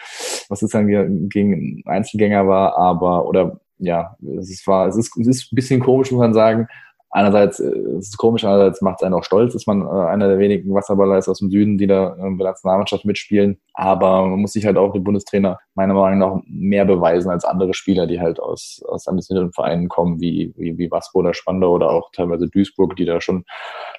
[0.50, 5.52] was ist dann gegen Einzelgänger war, aber, oder, ja, es war, es ist, es ist
[5.52, 6.68] ein bisschen komisch, muss man sagen
[7.12, 7.70] einerseits äh,
[8.00, 10.74] ist es komisch, andererseits macht es einen auch stolz, ist man äh, einer der wenigen
[10.74, 13.60] Wasserballer ist aus dem Süden, die da äh, bei der Nationalmannschaft mitspielen.
[13.74, 17.74] Aber man muss sich halt auch den Bundestrainer meiner Meinung nach mehr beweisen als andere
[17.74, 21.92] Spieler, die halt aus, aus ambitionierten Vereinen kommen, wie, wie, wie Waspo oder Spandau oder
[21.92, 23.44] auch teilweise Duisburg, die da schon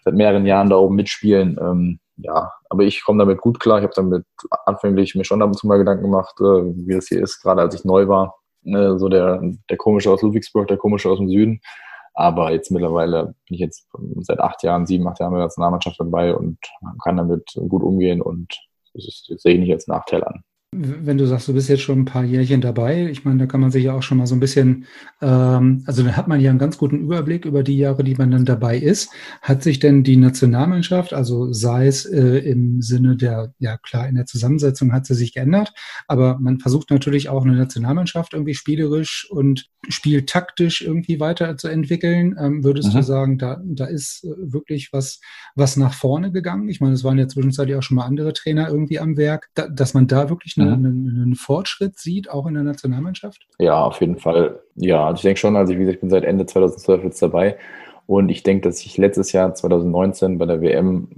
[0.05, 1.59] seit mehreren Jahren da oben mitspielen.
[1.61, 3.79] Ähm, ja, aber ich komme damit gut klar.
[3.79, 4.25] Ich habe damit
[4.67, 7.61] anfänglich mir schon ab und zu mal Gedanken gemacht, äh, wie das hier ist, gerade
[7.61, 8.37] als ich neu war.
[8.65, 11.61] Äh, so der, der komische aus Ludwigsburg, der komische aus dem Süden.
[12.15, 13.89] Aber jetzt mittlerweile bin ich jetzt
[14.21, 16.59] seit acht Jahren, sieben, acht Jahren mit der Nationalmannschaft dabei und
[17.03, 18.59] kann damit gut umgehen und
[18.95, 20.45] das, ist, das sehe ich nicht als Nachteil an.
[20.75, 23.61] Wenn du sagst, du bist jetzt schon ein paar Jährchen dabei, ich meine, da kann
[23.61, 24.87] man sich ja auch schon mal so ein bisschen,
[25.21, 28.31] ähm, also da hat man ja einen ganz guten Überblick über die Jahre, die man
[28.31, 29.11] dann dabei ist.
[29.43, 34.15] Hat sich denn die Nationalmannschaft, also sei es äh, im Sinne der, ja klar, in
[34.15, 35.75] der Zusammensetzung hat sie sich geändert,
[36.09, 42.35] aber man versucht natürlich auch eine Nationalmannschaft irgendwie spielerisch und spieltaktisch irgendwie weiterzuentwickeln.
[42.41, 42.97] Ähm, würdest mhm.
[42.97, 45.21] du sagen, da, da ist äh, wirklich was,
[45.55, 46.71] was nach vorne gegangen?
[46.71, 49.69] Ich meine, es waren ja zwischenzeitlich auch schon mal andere Trainer irgendwie am Werk, da,
[49.69, 50.73] dass man da wirklich mhm.
[50.73, 53.47] einen, einen, Fortschritt sieht, auch in der Nationalmannschaft?
[53.59, 54.61] Ja, auf jeden Fall.
[54.75, 57.59] Ja, also ich denke schon, also wie gesagt, ich bin seit Ende 2012 jetzt dabei.
[58.07, 61.09] Und ich denke, dass ich letztes Jahr 2019 bei der WM,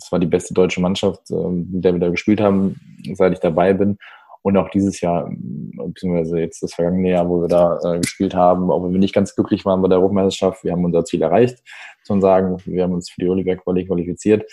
[0.00, 2.80] das war die beste deutsche Mannschaft, ähm, mit der wir da gespielt haben,
[3.14, 3.98] seit ich dabei bin.
[4.42, 8.70] Und auch dieses Jahr, beziehungsweise jetzt das vergangene Jahr, wo wir da äh, gespielt haben,
[8.70, 11.62] auch wenn wir nicht ganz glücklich waren bei der Europameisterschaft, wir haben unser Ziel erreicht,
[12.00, 12.56] muss man sagen.
[12.64, 14.44] Wir haben uns für die Oliver qualifiziert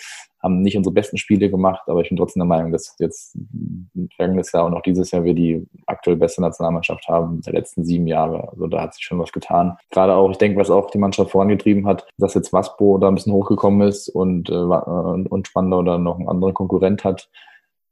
[0.42, 3.36] haben nicht unsere besten Spiele gemacht, aber ich bin trotzdem der Meinung, dass jetzt
[4.16, 8.06] vergangenes Jahr und auch dieses Jahr wir die aktuell beste Nationalmannschaft haben der letzten sieben
[8.06, 8.48] Jahre.
[8.48, 9.76] Also da hat sich schon was getan.
[9.90, 13.14] Gerade auch, ich denke, was auch die Mannschaft vorangetrieben hat, dass jetzt Waspo da ein
[13.16, 17.28] bisschen hochgekommen ist und, äh, und Spandau da noch einen anderen Konkurrent hat.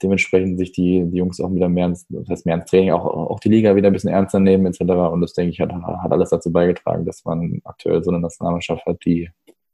[0.03, 3.05] Dementsprechend sich die, die Jungs auch wieder mehr ins, das heißt mehr ins Training, auch,
[3.05, 4.81] auch die Liga wieder ein bisschen ernster nehmen etc.
[4.81, 8.87] Und das, denke ich, hat, hat alles dazu beigetragen, dass man aktuell so eine Nationalmannschaft
[8.87, 9.29] hat, die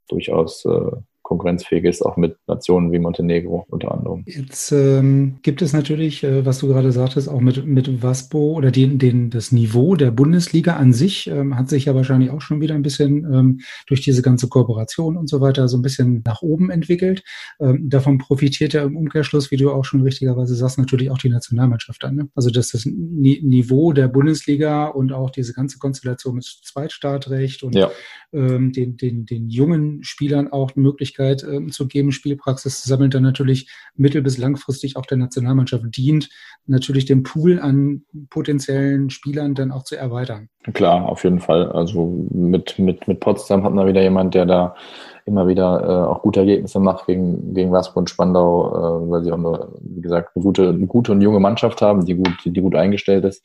[0.07, 0.91] durchaus äh,
[1.25, 4.23] konkurrenzfähig ist, auch mit Nationen wie Montenegro unter anderem.
[4.27, 8.69] Jetzt ähm, gibt es natürlich, äh, was du gerade sagtest, auch mit, mit Waspo oder
[8.69, 12.61] den, den, das Niveau der Bundesliga an sich ähm, hat sich ja wahrscheinlich auch schon
[12.61, 16.43] wieder ein bisschen ähm, durch diese ganze Kooperation und so weiter so ein bisschen nach
[16.43, 17.23] oben entwickelt.
[17.59, 21.29] Ähm, davon profitiert ja im Umkehrschluss, wie du auch schon richtigerweise sagst, natürlich auch die
[21.29, 22.15] Nationalmannschaft dann.
[22.15, 22.29] Ne?
[22.35, 27.73] Also dass das Ni Niveau der Bundesliga und auch diese ganze Konstellation mit Zweitstartrecht und
[27.73, 27.89] ja.
[28.31, 30.83] ähm, den, den, den jungen Spielern auch eine
[31.17, 35.85] Möglichkeit äh, zu geben, Spielpraxis zu sammeln, dann natürlich mittel- bis langfristig auch der Nationalmannschaft
[35.95, 36.29] dient,
[36.67, 40.49] natürlich den Pool an potenziellen Spielern dann auch zu erweitern.
[40.73, 41.71] Klar, auf jeden Fall.
[41.71, 44.75] Also mit, mit, mit Potsdam hat man wieder jemand, der da
[45.25, 49.31] immer wieder äh, auch gute Ergebnisse macht gegen, gegen Waspo und Spandau, äh, weil sie
[49.31, 52.61] auch eine, wie gesagt, eine gute, eine gute und junge Mannschaft haben, die gut, die
[52.61, 53.43] gut eingestellt ist.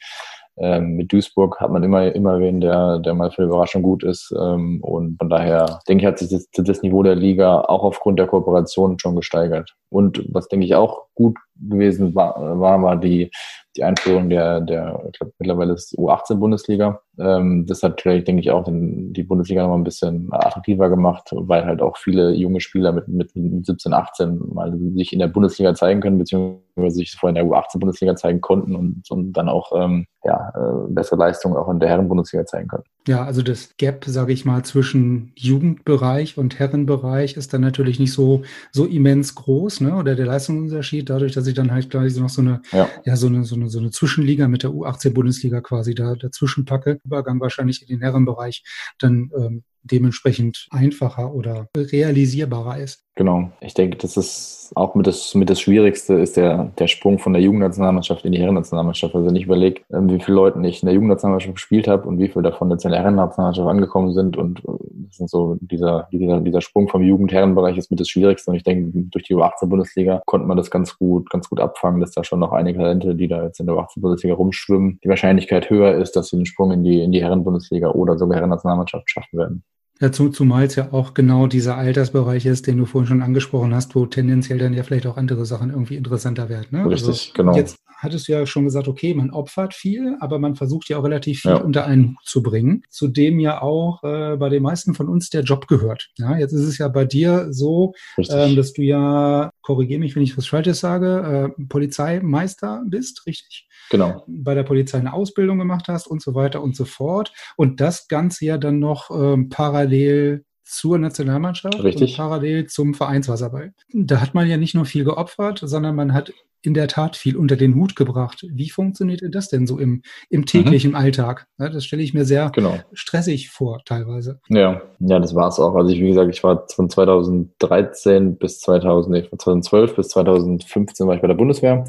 [0.60, 4.32] Ähm, mit Duisburg hat man immer, immer wen, der, der mal für Überraschung gut ist.
[4.38, 8.18] Ähm, und von daher denke ich, hat sich das, das Niveau der Liga auch aufgrund
[8.18, 9.74] der Kooperation schon gesteigert.
[9.90, 13.30] Und was denke ich auch gut gewesen war, war, war die,
[13.76, 17.00] die Einführung der, der ich glaube mittlerweile ist U18-Bundesliga.
[17.18, 21.28] Ähm, das hat vielleicht, denke ich, auch den, die Bundesliga nochmal ein bisschen attraktiver gemacht,
[21.32, 25.74] weil halt auch viele junge Spieler mit, mit 17, 18 mal sich in der Bundesliga
[25.74, 30.06] zeigen können, beziehungsweise sich vorher in der U18-Bundesliga zeigen konnten und, und dann auch ähm,
[30.24, 32.84] ja, äh, bessere Leistungen auch in der Herren-Bundesliga zeigen können.
[33.10, 38.12] Ja, also das Gap, sage ich mal, zwischen Jugendbereich und Herrenbereich ist dann natürlich nicht
[38.12, 39.96] so, so immens groß, ne?
[39.96, 43.26] Oder der Leistungsunterschied, dadurch, dass ich dann halt gleich noch so eine, ja, ja so
[43.26, 47.00] eine, so eine, so eine Zwischenliga mit der U18-Bundesliga quasi da dazwischen packe.
[47.04, 48.62] Übergang wahrscheinlich in den Herrenbereich
[49.00, 53.04] dann ähm, dementsprechend einfacher oder realisierbarer ist.
[53.16, 53.50] Genau.
[53.60, 57.32] Ich denke, das ist auch mit das, mit das Schwierigste ist der, der Sprung von
[57.32, 59.14] der Jugendnationalmannschaft in die Herrennationalmannschaft.
[59.14, 62.18] Also wenn ich überlege, ähm, wie viele Leute ich in der Jugendnationalmannschaft gespielt habe und
[62.18, 64.72] wie viele davon jetzt in der Herrennationalmannschaft angekommen sind und äh,
[65.08, 68.62] das sind so dieser, dieser, dieser Sprung vom Jugend-Herrenbereich ist mit das Schwierigste und ich
[68.62, 72.40] denke, durch die U18-Bundesliga konnte man das ganz gut, ganz gut abfangen, dass da schon
[72.40, 76.28] noch einige Talente, die da jetzt in der U18-Bundesliga rumschwimmen, die Wahrscheinlichkeit höher ist, dass
[76.28, 79.64] sie den Sprung in die, in die Herren-Bundesliga oder sogar Herrennationalmannschaft schaffen werden.
[80.00, 83.94] Dazu, zumal es ja auch genau dieser Altersbereich ist, den du vorhin schon angesprochen hast,
[83.94, 86.68] wo tendenziell dann ja vielleicht auch andere Sachen irgendwie interessanter werden.
[86.70, 86.86] Ne?
[86.86, 87.54] Richtig, also genau.
[87.54, 91.04] Jetzt hattest du ja schon gesagt, okay, man opfert viel, aber man versucht ja auch
[91.04, 91.58] relativ viel ja.
[91.58, 95.28] unter einen Hut zu bringen, zu dem ja auch äh, bei den meisten von uns
[95.28, 96.08] der Job gehört.
[96.16, 100.22] Ja, jetzt ist es ja bei dir so, ähm, dass du ja, korrigiere mich, wenn
[100.22, 103.68] ich was Falsches sage, äh, Polizeimeister bist, richtig?
[103.90, 104.24] Genau.
[104.26, 107.32] Bei der Polizei eine Ausbildung gemacht hast und so weiter und so fort.
[107.56, 112.12] Und das Ganze ja dann noch ähm, parallel zur Nationalmannschaft Richtig.
[112.12, 113.72] und parallel zum Vereinswasserball.
[113.92, 117.36] Da hat man ja nicht nur viel geopfert, sondern man hat in der Tat viel
[117.36, 118.46] unter den Hut gebracht.
[118.50, 120.96] Wie funktioniert das denn so im, im täglichen mhm.
[120.96, 121.46] Alltag?
[121.58, 122.78] Ja, das stelle ich mir sehr genau.
[122.92, 124.40] stressig vor, teilweise.
[124.48, 125.74] Ja, ja, das war es auch.
[125.74, 131.06] Also ich, wie gesagt, ich war von 2013 bis 2000, nee, von 2012 bis 2015
[131.06, 131.84] war ich bei der Bundeswehr,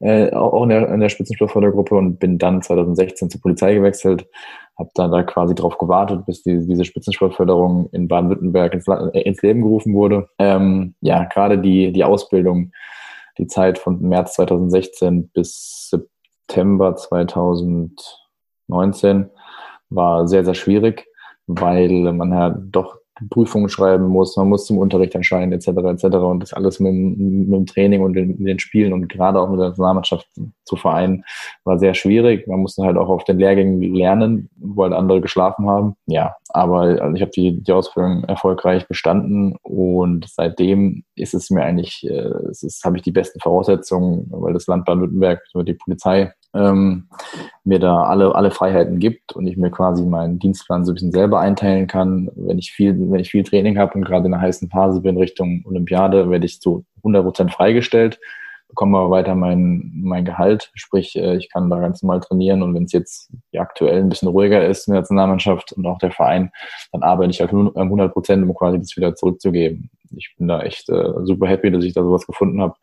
[0.00, 4.26] äh, auch in der, in der Spitzensportfördergruppe und bin dann 2016 zur Polizei gewechselt
[4.78, 9.62] habe dann da quasi drauf gewartet, bis die, diese Spitzensportförderung in Baden-Württemberg ins, ins, Leben
[9.62, 10.28] gerufen wurde.
[10.38, 12.72] Ähm, ja, gerade die, die Ausbildung
[13.38, 19.30] die Zeit von März 2016 bis September 2019
[19.90, 21.06] war sehr, sehr schwierig,
[21.46, 22.97] weil man ja doch
[23.30, 26.04] Prüfungen schreiben muss, man muss zum Unterricht erscheinen, etc., etc.
[26.16, 29.60] Und das alles mit, mit dem Training und den, den, Spielen und gerade auch mit
[29.60, 30.26] der Nationalmannschaft
[30.64, 31.24] zu vereinen,
[31.64, 32.46] war sehr schwierig.
[32.46, 35.94] Man musste halt auch auf den Lehrgängen lernen, wo halt andere geschlafen haben.
[36.06, 41.62] Ja, aber also ich habe die, die Ausbildung erfolgreich bestanden und seitdem ist es mir
[41.62, 46.32] eigentlich, äh, es ist, habe ich die besten Voraussetzungen, weil das Land Baden-Württemberg, die Polizei
[46.54, 47.08] ähm,
[47.64, 51.12] mir da alle, alle Freiheiten gibt und ich mir quasi meinen Dienstplan so ein bisschen
[51.12, 52.30] selber einteilen kann.
[52.34, 55.18] Wenn ich viel, wenn ich viel Training habe und gerade in einer heißen Phase bin
[55.18, 58.18] Richtung Olympiade, werde ich zu 100 Prozent freigestellt,
[58.68, 62.74] bekomme aber weiter mein, mein Gehalt, sprich, äh, ich kann da ganz normal trainieren und
[62.74, 66.50] wenn es jetzt aktuell ein bisschen ruhiger ist in der Nationalmannschaft und auch der Verein,
[66.92, 69.90] dann arbeite ich halt 100 Prozent, um quasi das wieder zurückzugeben.
[70.16, 72.74] Ich bin da echt äh, super happy, dass ich da sowas gefunden habe.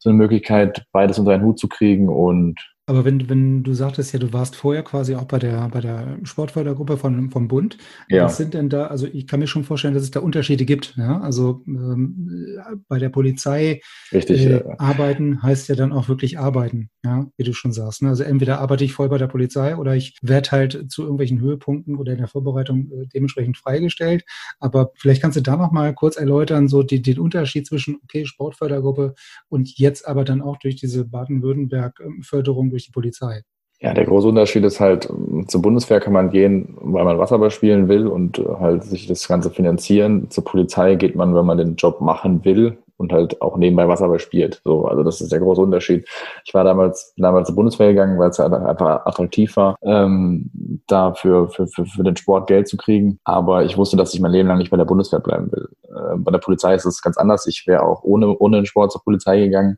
[0.00, 4.12] So eine Möglichkeit, beides unter einen Hut zu kriegen und aber wenn, wenn du sagtest
[4.12, 7.78] ja, du warst vorher quasi auch bei der, bei der Sportfördergruppe von, vom Bund,
[8.10, 8.24] ja.
[8.24, 10.94] was sind denn da, also ich kann mir schon vorstellen, dass es da Unterschiede gibt.
[10.98, 11.18] Ja?
[11.20, 13.80] Also ähm, bei der Polizei
[14.12, 14.78] Richtig, äh, ja.
[14.78, 18.02] arbeiten heißt ja dann auch wirklich arbeiten, ja, wie du schon sagst.
[18.02, 18.10] Ne?
[18.10, 21.96] Also entweder arbeite ich voll bei der Polizei oder ich werde halt zu irgendwelchen Höhepunkten
[21.96, 24.26] oder in der Vorbereitung äh, dementsprechend freigestellt.
[24.60, 28.26] Aber vielleicht kannst du da noch mal kurz erläutern, so die, den Unterschied zwischen, okay,
[28.26, 29.14] Sportfördergruppe
[29.48, 33.42] und jetzt aber dann auch durch diese Baden-Württemberg-Förderung durch die Polizei.
[33.80, 35.08] Ja, der große Unterschied ist halt,
[35.46, 39.50] zur Bundeswehr kann man gehen, weil man Wasserball spielen will und halt sich das Ganze
[39.50, 40.30] finanzieren.
[40.30, 44.20] Zur Polizei geht man, wenn man den Job machen will und halt auch nebenbei Wasserball
[44.20, 44.62] spielt.
[44.64, 46.08] So, also das ist der große Unterschied.
[46.44, 50.50] Ich war damals, damals zur Bundeswehr gegangen, weil es halt einfach attraktiv war, ähm,
[50.86, 53.18] da für, für, für, für den Sport Geld zu kriegen.
[53.24, 55.68] Aber ich wusste, dass ich mein Leben lang nicht bei der Bundeswehr bleiben will.
[55.82, 57.46] Äh, bei der Polizei ist es ganz anders.
[57.46, 59.76] Ich wäre auch ohne, ohne den Sport zur Polizei gegangen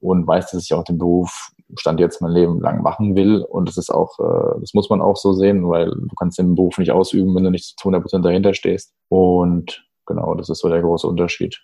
[0.00, 3.42] und weiß, dass ich auch den Beruf Stand jetzt mein Leben lang machen will.
[3.42, 6.54] Und das ist auch, äh, das muss man auch so sehen, weil du kannst den
[6.54, 8.92] Beruf nicht ausüben, wenn du nicht zu 100 Prozent dahinter stehst.
[9.08, 11.60] Und genau, das ist so der große Unterschied.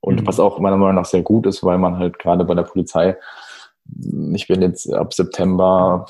[0.00, 0.26] Und Mhm.
[0.26, 3.16] was auch meiner Meinung nach sehr gut ist, weil man halt gerade bei der Polizei,
[4.34, 6.04] ich bin jetzt ab September,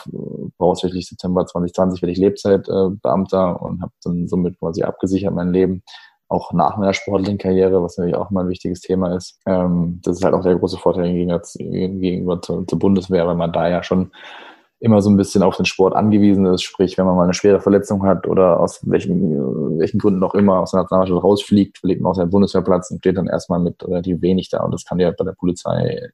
[0.57, 5.83] voraussichtlich September 2020, werde ich Lebzeitbeamter und habe dann somit quasi abgesichert mein Leben,
[6.29, 9.41] auch nach meiner sportlichen Karriere, was natürlich auch mal ein wichtiges Thema ist.
[9.47, 13.69] Ähm, das ist halt auch der große Vorteil gegenüber, zur, zur Bundeswehr, weil man da
[13.69, 14.11] ja schon
[14.81, 16.63] immer so ein bisschen auf den Sport angewiesen ist.
[16.63, 20.61] Sprich, wenn man mal eine schwere Verletzung hat oder aus welchen, welchen Gründen auch immer
[20.61, 24.23] aus der Nationalmannschaft rausfliegt, verlegt man auf seinen Bundeswehrplatz und steht dann erstmal mit relativ
[24.23, 24.63] wenig da.
[24.63, 26.11] Und das kann ja bei der Polizei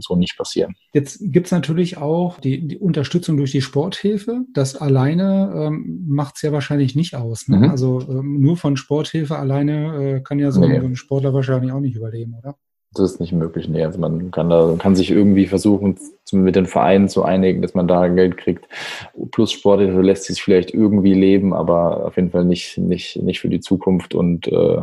[0.00, 0.74] so nicht passieren.
[0.92, 4.42] Jetzt gibt's natürlich auch die, die Unterstützung durch die Sporthilfe.
[4.52, 7.48] Das alleine ähm, macht's ja wahrscheinlich nicht aus.
[7.48, 7.58] Ne?
[7.58, 7.70] Mhm.
[7.70, 10.78] Also ähm, nur von Sporthilfe alleine äh, kann ja so, Nee.
[10.78, 12.56] ein, Sportler wahrscheinlich auch nicht überleben, oder?
[12.96, 13.68] Das ist nicht möglich.
[13.68, 15.98] Nee, also man kann da, kann sich irgendwie versuchen,
[16.32, 18.66] mit den Vereinen zu einigen, dass man da Geld kriegt.
[19.32, 23.48] Plus Sporthilfe lässt sich vielleicht irgendwie leben, aber auf jeden Fall nicht, nicht, nicht für
[23.48, 24.82] die Zukunft und äh,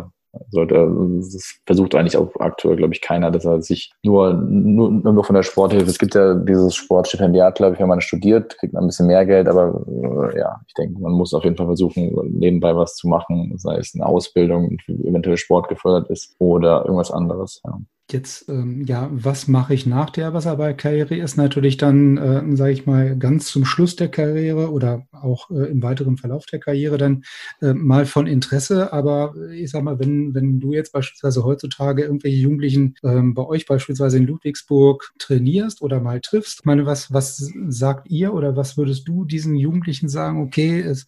[0.50, 0.90] sollte,
[1.20, 5.36] das versucht eigentlich auch aktuell, glaube ich, keiner, dass er sich nur, nur, nur von
[5.36, 8.88] der Sporthilfe, es gibt ja dieses Sportstipendiat, glaube ich, wenn man studiert, kriegt man ein
[8.88, 12.76] bisschen mehr Geld, aber äh, ja, ich denke, man muss auf jeden Fall versuchen, nebenbei
[12.76, 17.62] was zu machen, sei es eine Ausbildung, eventuell Sport gefördert ist oder irgendwas anderes.
[17.66, 17.80] Ja.
[18.12, 22.86] Jetzt, ähm, ja, was mache ich nach der Wasserballkarriere ist natürlich dann, äh, sage ich
[22.86, 27.24] mal, ganz zum Schluss der Karriere oder auch äh, im weiteren Verlauf der Karriere dann
[27.62, 28.92] äh, mal von Interesse.
[28.92, 33.66] Aber ich sag mal, wenn, wenn du jetzt beispielsweise heutzutage irgendwelche Jugendlichen ähm, bei euch
[33.66, 38.78] beispielsweise in Ludwigsburg trainierst oder mal triffst, ich meine, was, was sagt ihr oder was
[38.78, 40.42] würdest du diesen Jugendlichen sagen?
[40.42, 41.06] Okay, es,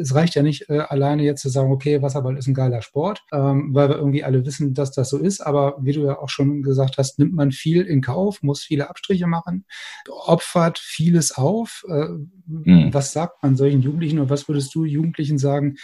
[0.00, 3.22] es reicht ja nicht äh, alleine jetzt zu sagen, okay, Wasserball ist ein geiler Sport,
[3.32, 5.40] ähm, weil wir irgendwie alle wissen, dass das so ist.
[5.40, 8.90] Aber wie du ja auch schon gesagt hast, nimmt man viel in Kauf, muss viele
[8.90, 9.64] Abstriche machen,
[10.08, 11.84] opfert vieles auf.
[11.88, 12.06] Äh,
[12.46, 12.92] Mhm.
[12.92, 15.76] Was sagt man solchen Jugendlichen oder was würdest du Jugendlichen sagen,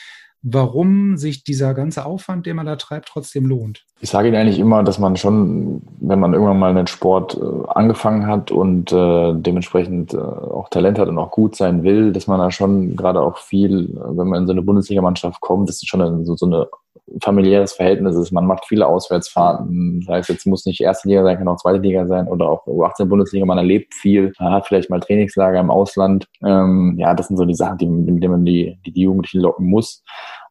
[0.44, 3.84] warum sich dieser ganze Aufwand, den man da treibt, trotzdem lohnt?
[4.00, 7.68] Ich sage Ihnen eigentlich immer, dass man schon, wenn man irgendwann mal einen Sport äh,
[7.68, 12.26] angefangen hat und äh, dementsprechend äh, auch Talent hat und auch gut sein will, dass
[12.26, 15.88] man da schon gerade auch viel, wenn man in so eine Bundesligamannschaft kommt, das ist
[15.88, 16.66] schon so eine
[17.20, 18.32] familiäres Verhältnis ist.
[18.32, 20.00] Man macht viele Auswärtsfahrten.
[20.00, 22.66] Das heißt, jetzt muss nicht erste Liga sein, kann auch zweite Liga sein oder auch
[22.66, 23.44] U18 Bundesliga.
[23.44, 26.26] Man erlebt viel, man hat vielleicht mal Trainingslager im Ausland.
[26.44, 29.40] Ähm, ja, das sind so die Sachen, die, mit denen man die, die, die Jugendlichen
[29.40, 30.02] locken muss.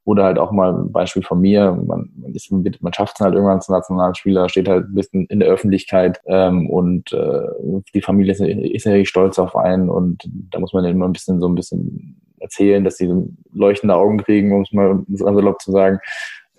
[0.03, 3.35] Oder halt auch mal ein Beispiel von mir, man, man, ist, man schafft es halt
[3.35, 8.31] irgendwann zum Nationalspieler, steht halt ein bisschen in der Öffentlichkeit ähm, und äh, die Familie
[8.31, 11.53] ist, ist natürlich stolz auf einen und da muss man immer ein bisschen so ein
[11.53, 13.13] bisschen erzählen, dass sie
[13.53, 15.99] leuchtende Augen kriegen, um es mal salopp zu sagen.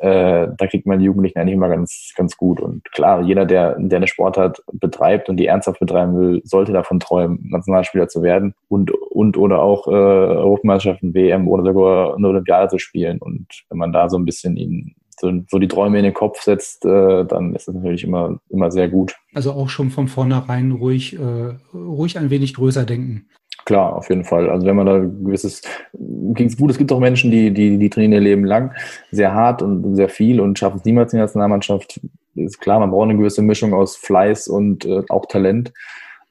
[0.02, 2.60] Äh, da kriegt man die Jugendlichen eigentlich immer ganz, ganz gut.
[2.60, 6.98] Und klar, jeder, der, der eine Sportart betreibt und die ernsthaft betreiben will, sollte davon
[6.98, 12.68] träumen, Nationalspieler zu werden und, und oder auch äh, Europameisterschaften, WM oder sogar eine Olympiade
[12.68, 13.18] zu spielen.
[13.18, 16.42] Und wenn man da so ein bisschen ihnen so, so die Träume in den Kopf
[16.42, 19.14] setzt, äh, dann ist das natürlich immer, immer sehr gut.
[19.34, 23.28] Also auch schon von vornherein ruhig, äh, ruhig ein wenig größer denken.
[23.64, 24.50] Klar, auf jeden Fall.
[24.50, 28.20] Also wenn man da gewisses, gut, es gibt auch Menschen, die, die, die trainieren ihr
[28.20, 28.72] Leben lang
[29.10, 32.00] sehr hart und sehr viel und schaffen es niemals in der Nationalmannschaft.
[32.34, 35.72] Ist klar, man braucht eine gewisse Mischung aus Fleiß und äh, auch Talent.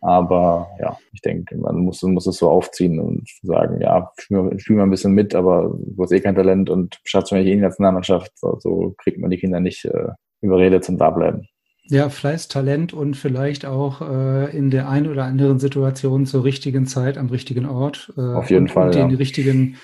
[0.02, 4.76] Aber ja, ich denke, man muss, muss es so aufziehen und sagen, ja, spiel, spiel
[4.76, 7.52] mal ein bisschen mit, aber du hast eh kein Talent und schaffst du nicht eh
[7.52, 8.32] in die Nationalmannschaft.
[8.36, 10.08] So, so kriegt man die Kinder nicht äh,
[10.42, 11.48] überredet zum Dableiben.
[11.92, 16.86] Ja, Fleiß, Talent und vielleicht auch äh, in der einen oder anderen Situation zur richtigen
[16.86, 18.14] Zeit am richtigen Ort.
[18.16, 19.18] Äh, Auf jeden und, Fall, Und den ja.
[19.18, 19.76] richtigen,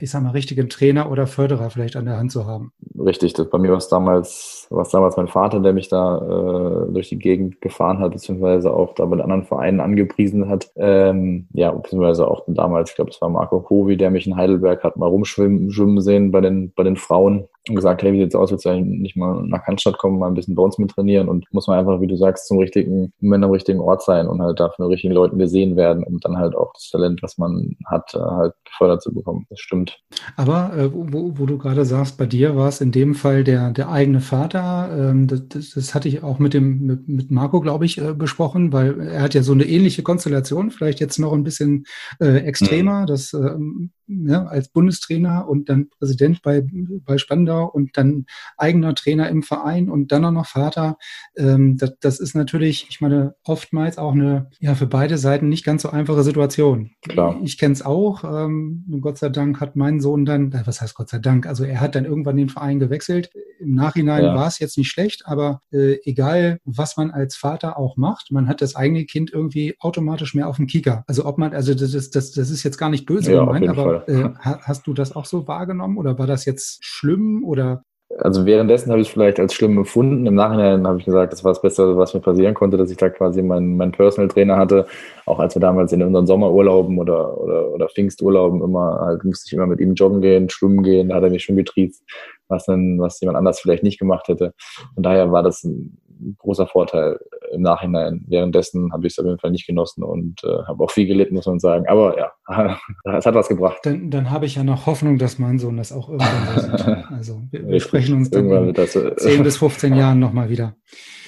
[0.00, 2.72] ich sag mal, richtigen Trainer oder Förderer vielleicht an der Hand zu haben.
[3.04, 6.18] Richtig, das bei mir war es damals, war es damals mein Vater, der mich da
[6.18, 10.70] äh, durch die Gegend gefahren hat, beziehungsweise auch da bei den anderen Vereinen angepriesen hat.
[10.76, 14.84] Ähm, ja, beziehungsweise auch damals, ich glaube, es war Marco Kovi, der mich in Heidelberg
[14.84, 18.34] hat mal rumschwimmen schwimmen sehen bei den, bei den Frauen und gesagt, hey, wie sieht's
[18.34, 21.28] aus, willst du nicht mal nach Cannstatt kommen, mal ein bisschen bei uns mit trainieren
[21.28, 24.42] und muss man einfach, wie du sagst, zum richtigen Moment am richtigen Ort sein und
[24.42, 27.38] halt da von den richtigen Leuten gesehen werden, um dann halt auch das Talent, was
[27.38, 29.46] man hat, äh, halt gefördert zu bekommen.
[29.48, 30.00] Das stimmt.
[30.36, 33.72] Aber äh, wo, wo du gerade sagst, bei dir war es in dem Fall der,
[33.72, 35.10] der eigene Vater.
[35.10, 38.14] Ähm, das, das, das hatte ich auch mit dem mit, mit Marco, glaube ich, äh,
[38.14, 41.84] besprochen, weil er hat ja so eine ähnliche Konstellation, vielleicht jetzt noch ein bisschen
[42.20, 43.06] äh, extremer, mhm.
[43.06, 46.62] das ähm, ja, als Bundestrainer und dann Präsident bei,
[47.04, 50.96] bei Spandau und dann eigener Trainer im Verein und dann auch noch Vater.
[51.36, 55.64] Ähm, das, das ist natürlich, ich meine, oftmals auch eine, ja, für beide Seiten nicht
[55.64, 56.90] ganz so einfache Situation.
[57.02, 57.38] Klar.
[57.42, 58.24] Ich kenne es auch.
[58.24, 61.80] Ähm, Gott sei Dank hat mein Sohn dann, was heißt Gott sei Dank, also er
[61.80, 63.30] hat dann irgendwann den Verein gewechselt.
[63.60, 64.34] Im Nachhinein ja.
[64.34, 68.48] war es jetzt nicht schlecht, aber äh, egal, was man als Vater auch macht, man
[68.48, 71.04] hat das eigene Kind irgendwie automatisch mehr auf dem Kicker.
[71.06, 73.68] Also ob man, also das ist, das, das ist jetzt gar nicht böse ja, gemeint,
[73.68, 77.82] aber äh, hast du das auch so wahrgenommen oder war das jetzt schlimm oder
[78.18, 80.26] also währenddessen habe ich es vielleicht als schlimm empfunden.
[80.26, 82.96] Im Nachhinein habe ich gesagt, das war das Beste, was mir passieren konnte, dass ich
[82.96, 84.86] da quasi meinen, meinen Personal Trainer hatte.
[85.24, 89.52] Auch als wir damals in unseren Sommerurlauben oder, oder, oder Pfingsturlauben immer, halt musste ich
[89.54, 92.04] immer mit ihm joggen gehen, schwimmen gehen, da hat er mich schon getriezt,
[92.48, 94.52] was dann, was jemand anders vielleicht nicht gemacht hätte.
[94.94, 95.98] Von daher war das ein
[96.38, 97.18] großer Vorteil
[97.52, 98.24] im Nachhinein.
[98.26, 101.34] Währenddessen habe ich es auf jeden Fall nicht genossen und äh, habe auch viel gelitten,
[101.34, 101.86] muss man sagen.
[101.88, 102.32] Aber ja,
[103.16, 103.78] es hat was gebracht.
[103.82, 107.04] Dann, dann habe ich ja noch Hoffnung, dass mein Sohn das auch irgendwann so sieht.
[107.10, 110.76] Also wir, wir sprechen uns dann in das, äh, 10 bis 15 Jahren nochmal wieder.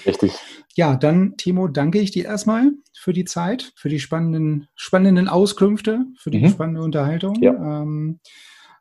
[0.06, 0.32] Richtig.
[0.76, 6.04] Ja, dann, Timo, danke ich dir erstmal für die Zeit, für die spannenden, spannenden Auskünfte,
[6.18, 6.48] für die mhm.
[6.48, 7.36] spannende Unterhaltung.
[7.40, 7.52] Ja.
[7.52, 8.28] Ähm, äh,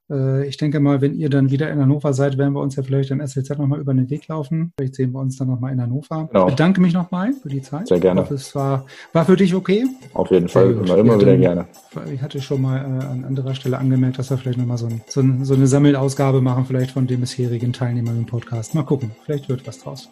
[0.10, 3.10] ich denke mal, wenn ihr dann wieder in Hannover seid, werden wir uns ja vielleicht
[3.12, 4.74] im SLZ nochmal über den Weg laufen.
[4.78, 6.28] Vielleicht sehen wir uns dann nochmal in Hannover.
[6.32, 6.46] Genau.
[6.46, 7.88] Ich bedanke mich nochmal für die Zeit.
[7.88, 8.22] Sehr gerne.
[8.22, 9.86] Ich hoffe, es war, war für dich okay?
[10.14, 11.68] Auf jeden Fall, immer, immer wieder gerne.
[12.14, 15.02] Ich hatte schon mal äh, an anderer Stelle angemerkt, dass wir vielleicht nochmal so, ein,
[15.08, 18.76] so, ein, so eine Sammelausgabe machen, vielleicht von den bisherigen Teilnehmern im Podcast.
[18.76, 20.10] Mal gucken, vielleicht wird was draus.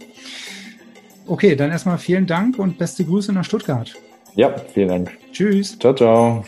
[1.28, 3.94] Okay, dann erstmal vielen Dank und beste Grüße nach Stuttgart.
[4.36, 5.12] Ja, vielen Dank.
[5.32, 5.78] Tschüss.
[5.78, 6.44] Ciao, ciao.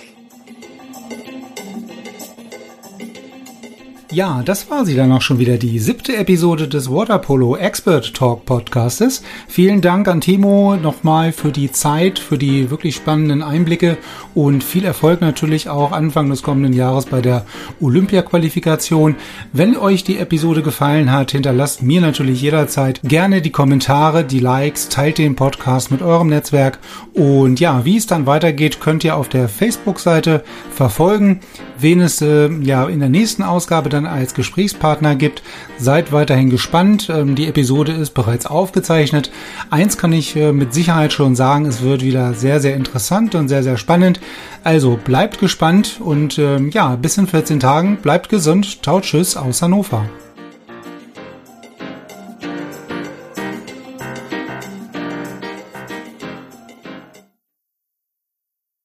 [4.14, 8.46] Ja, das war sie dann auch schon wieder, die siebte Episode des Waterpolo Expert Talk
[8.46, 9.24] Podcastes.
[9.48, 13.98] Vielen Dank an Timo nochmal für die Zeit, für die wirklich spannenden Einblicke
[14.36, 17.48] und viel Erfolg natürlich auch Anfang des kommenden Jahres bei der
[17.82, 19.16] Olympia-Qualifikation.
[19.52, 24.90] Wenn euch die Episode gefallen hat, hinterlasst mir natürlich jederzeit gerne die Kommentare, die Likes,
[24.90, 26.78] teilt den Podcast mit eurem Netzwerk
[27.16, 31.40] und ja, wie es dann weitergeht, könnt ihr auf der Facebook-Seite verfolgen,
[31.80, 35.42] wen es äh, ja in der nächsten Ausgabe dann dann als Gesprächspartner gibt.
[35.78, 37.10] Seid weiterhin gespannt.
[37.10, 39.32] Ähm, die Episode ist bereits aufgezeichnet.
[39.70, 43.48] Eins kann ich äh, mit Sicherheit schon sagen, es wird wieder sehr, sehr interessant und
[43.48, 44.20] sehr, sehr spannend.
[44.64, 47.98] Also bleibt gespannt und ähm, ja, bis in 14 Tagen.
[47.98, 48.84] Bleibt gesund.
[48.84, 50.06] Ciao, tschüss aus Hannover.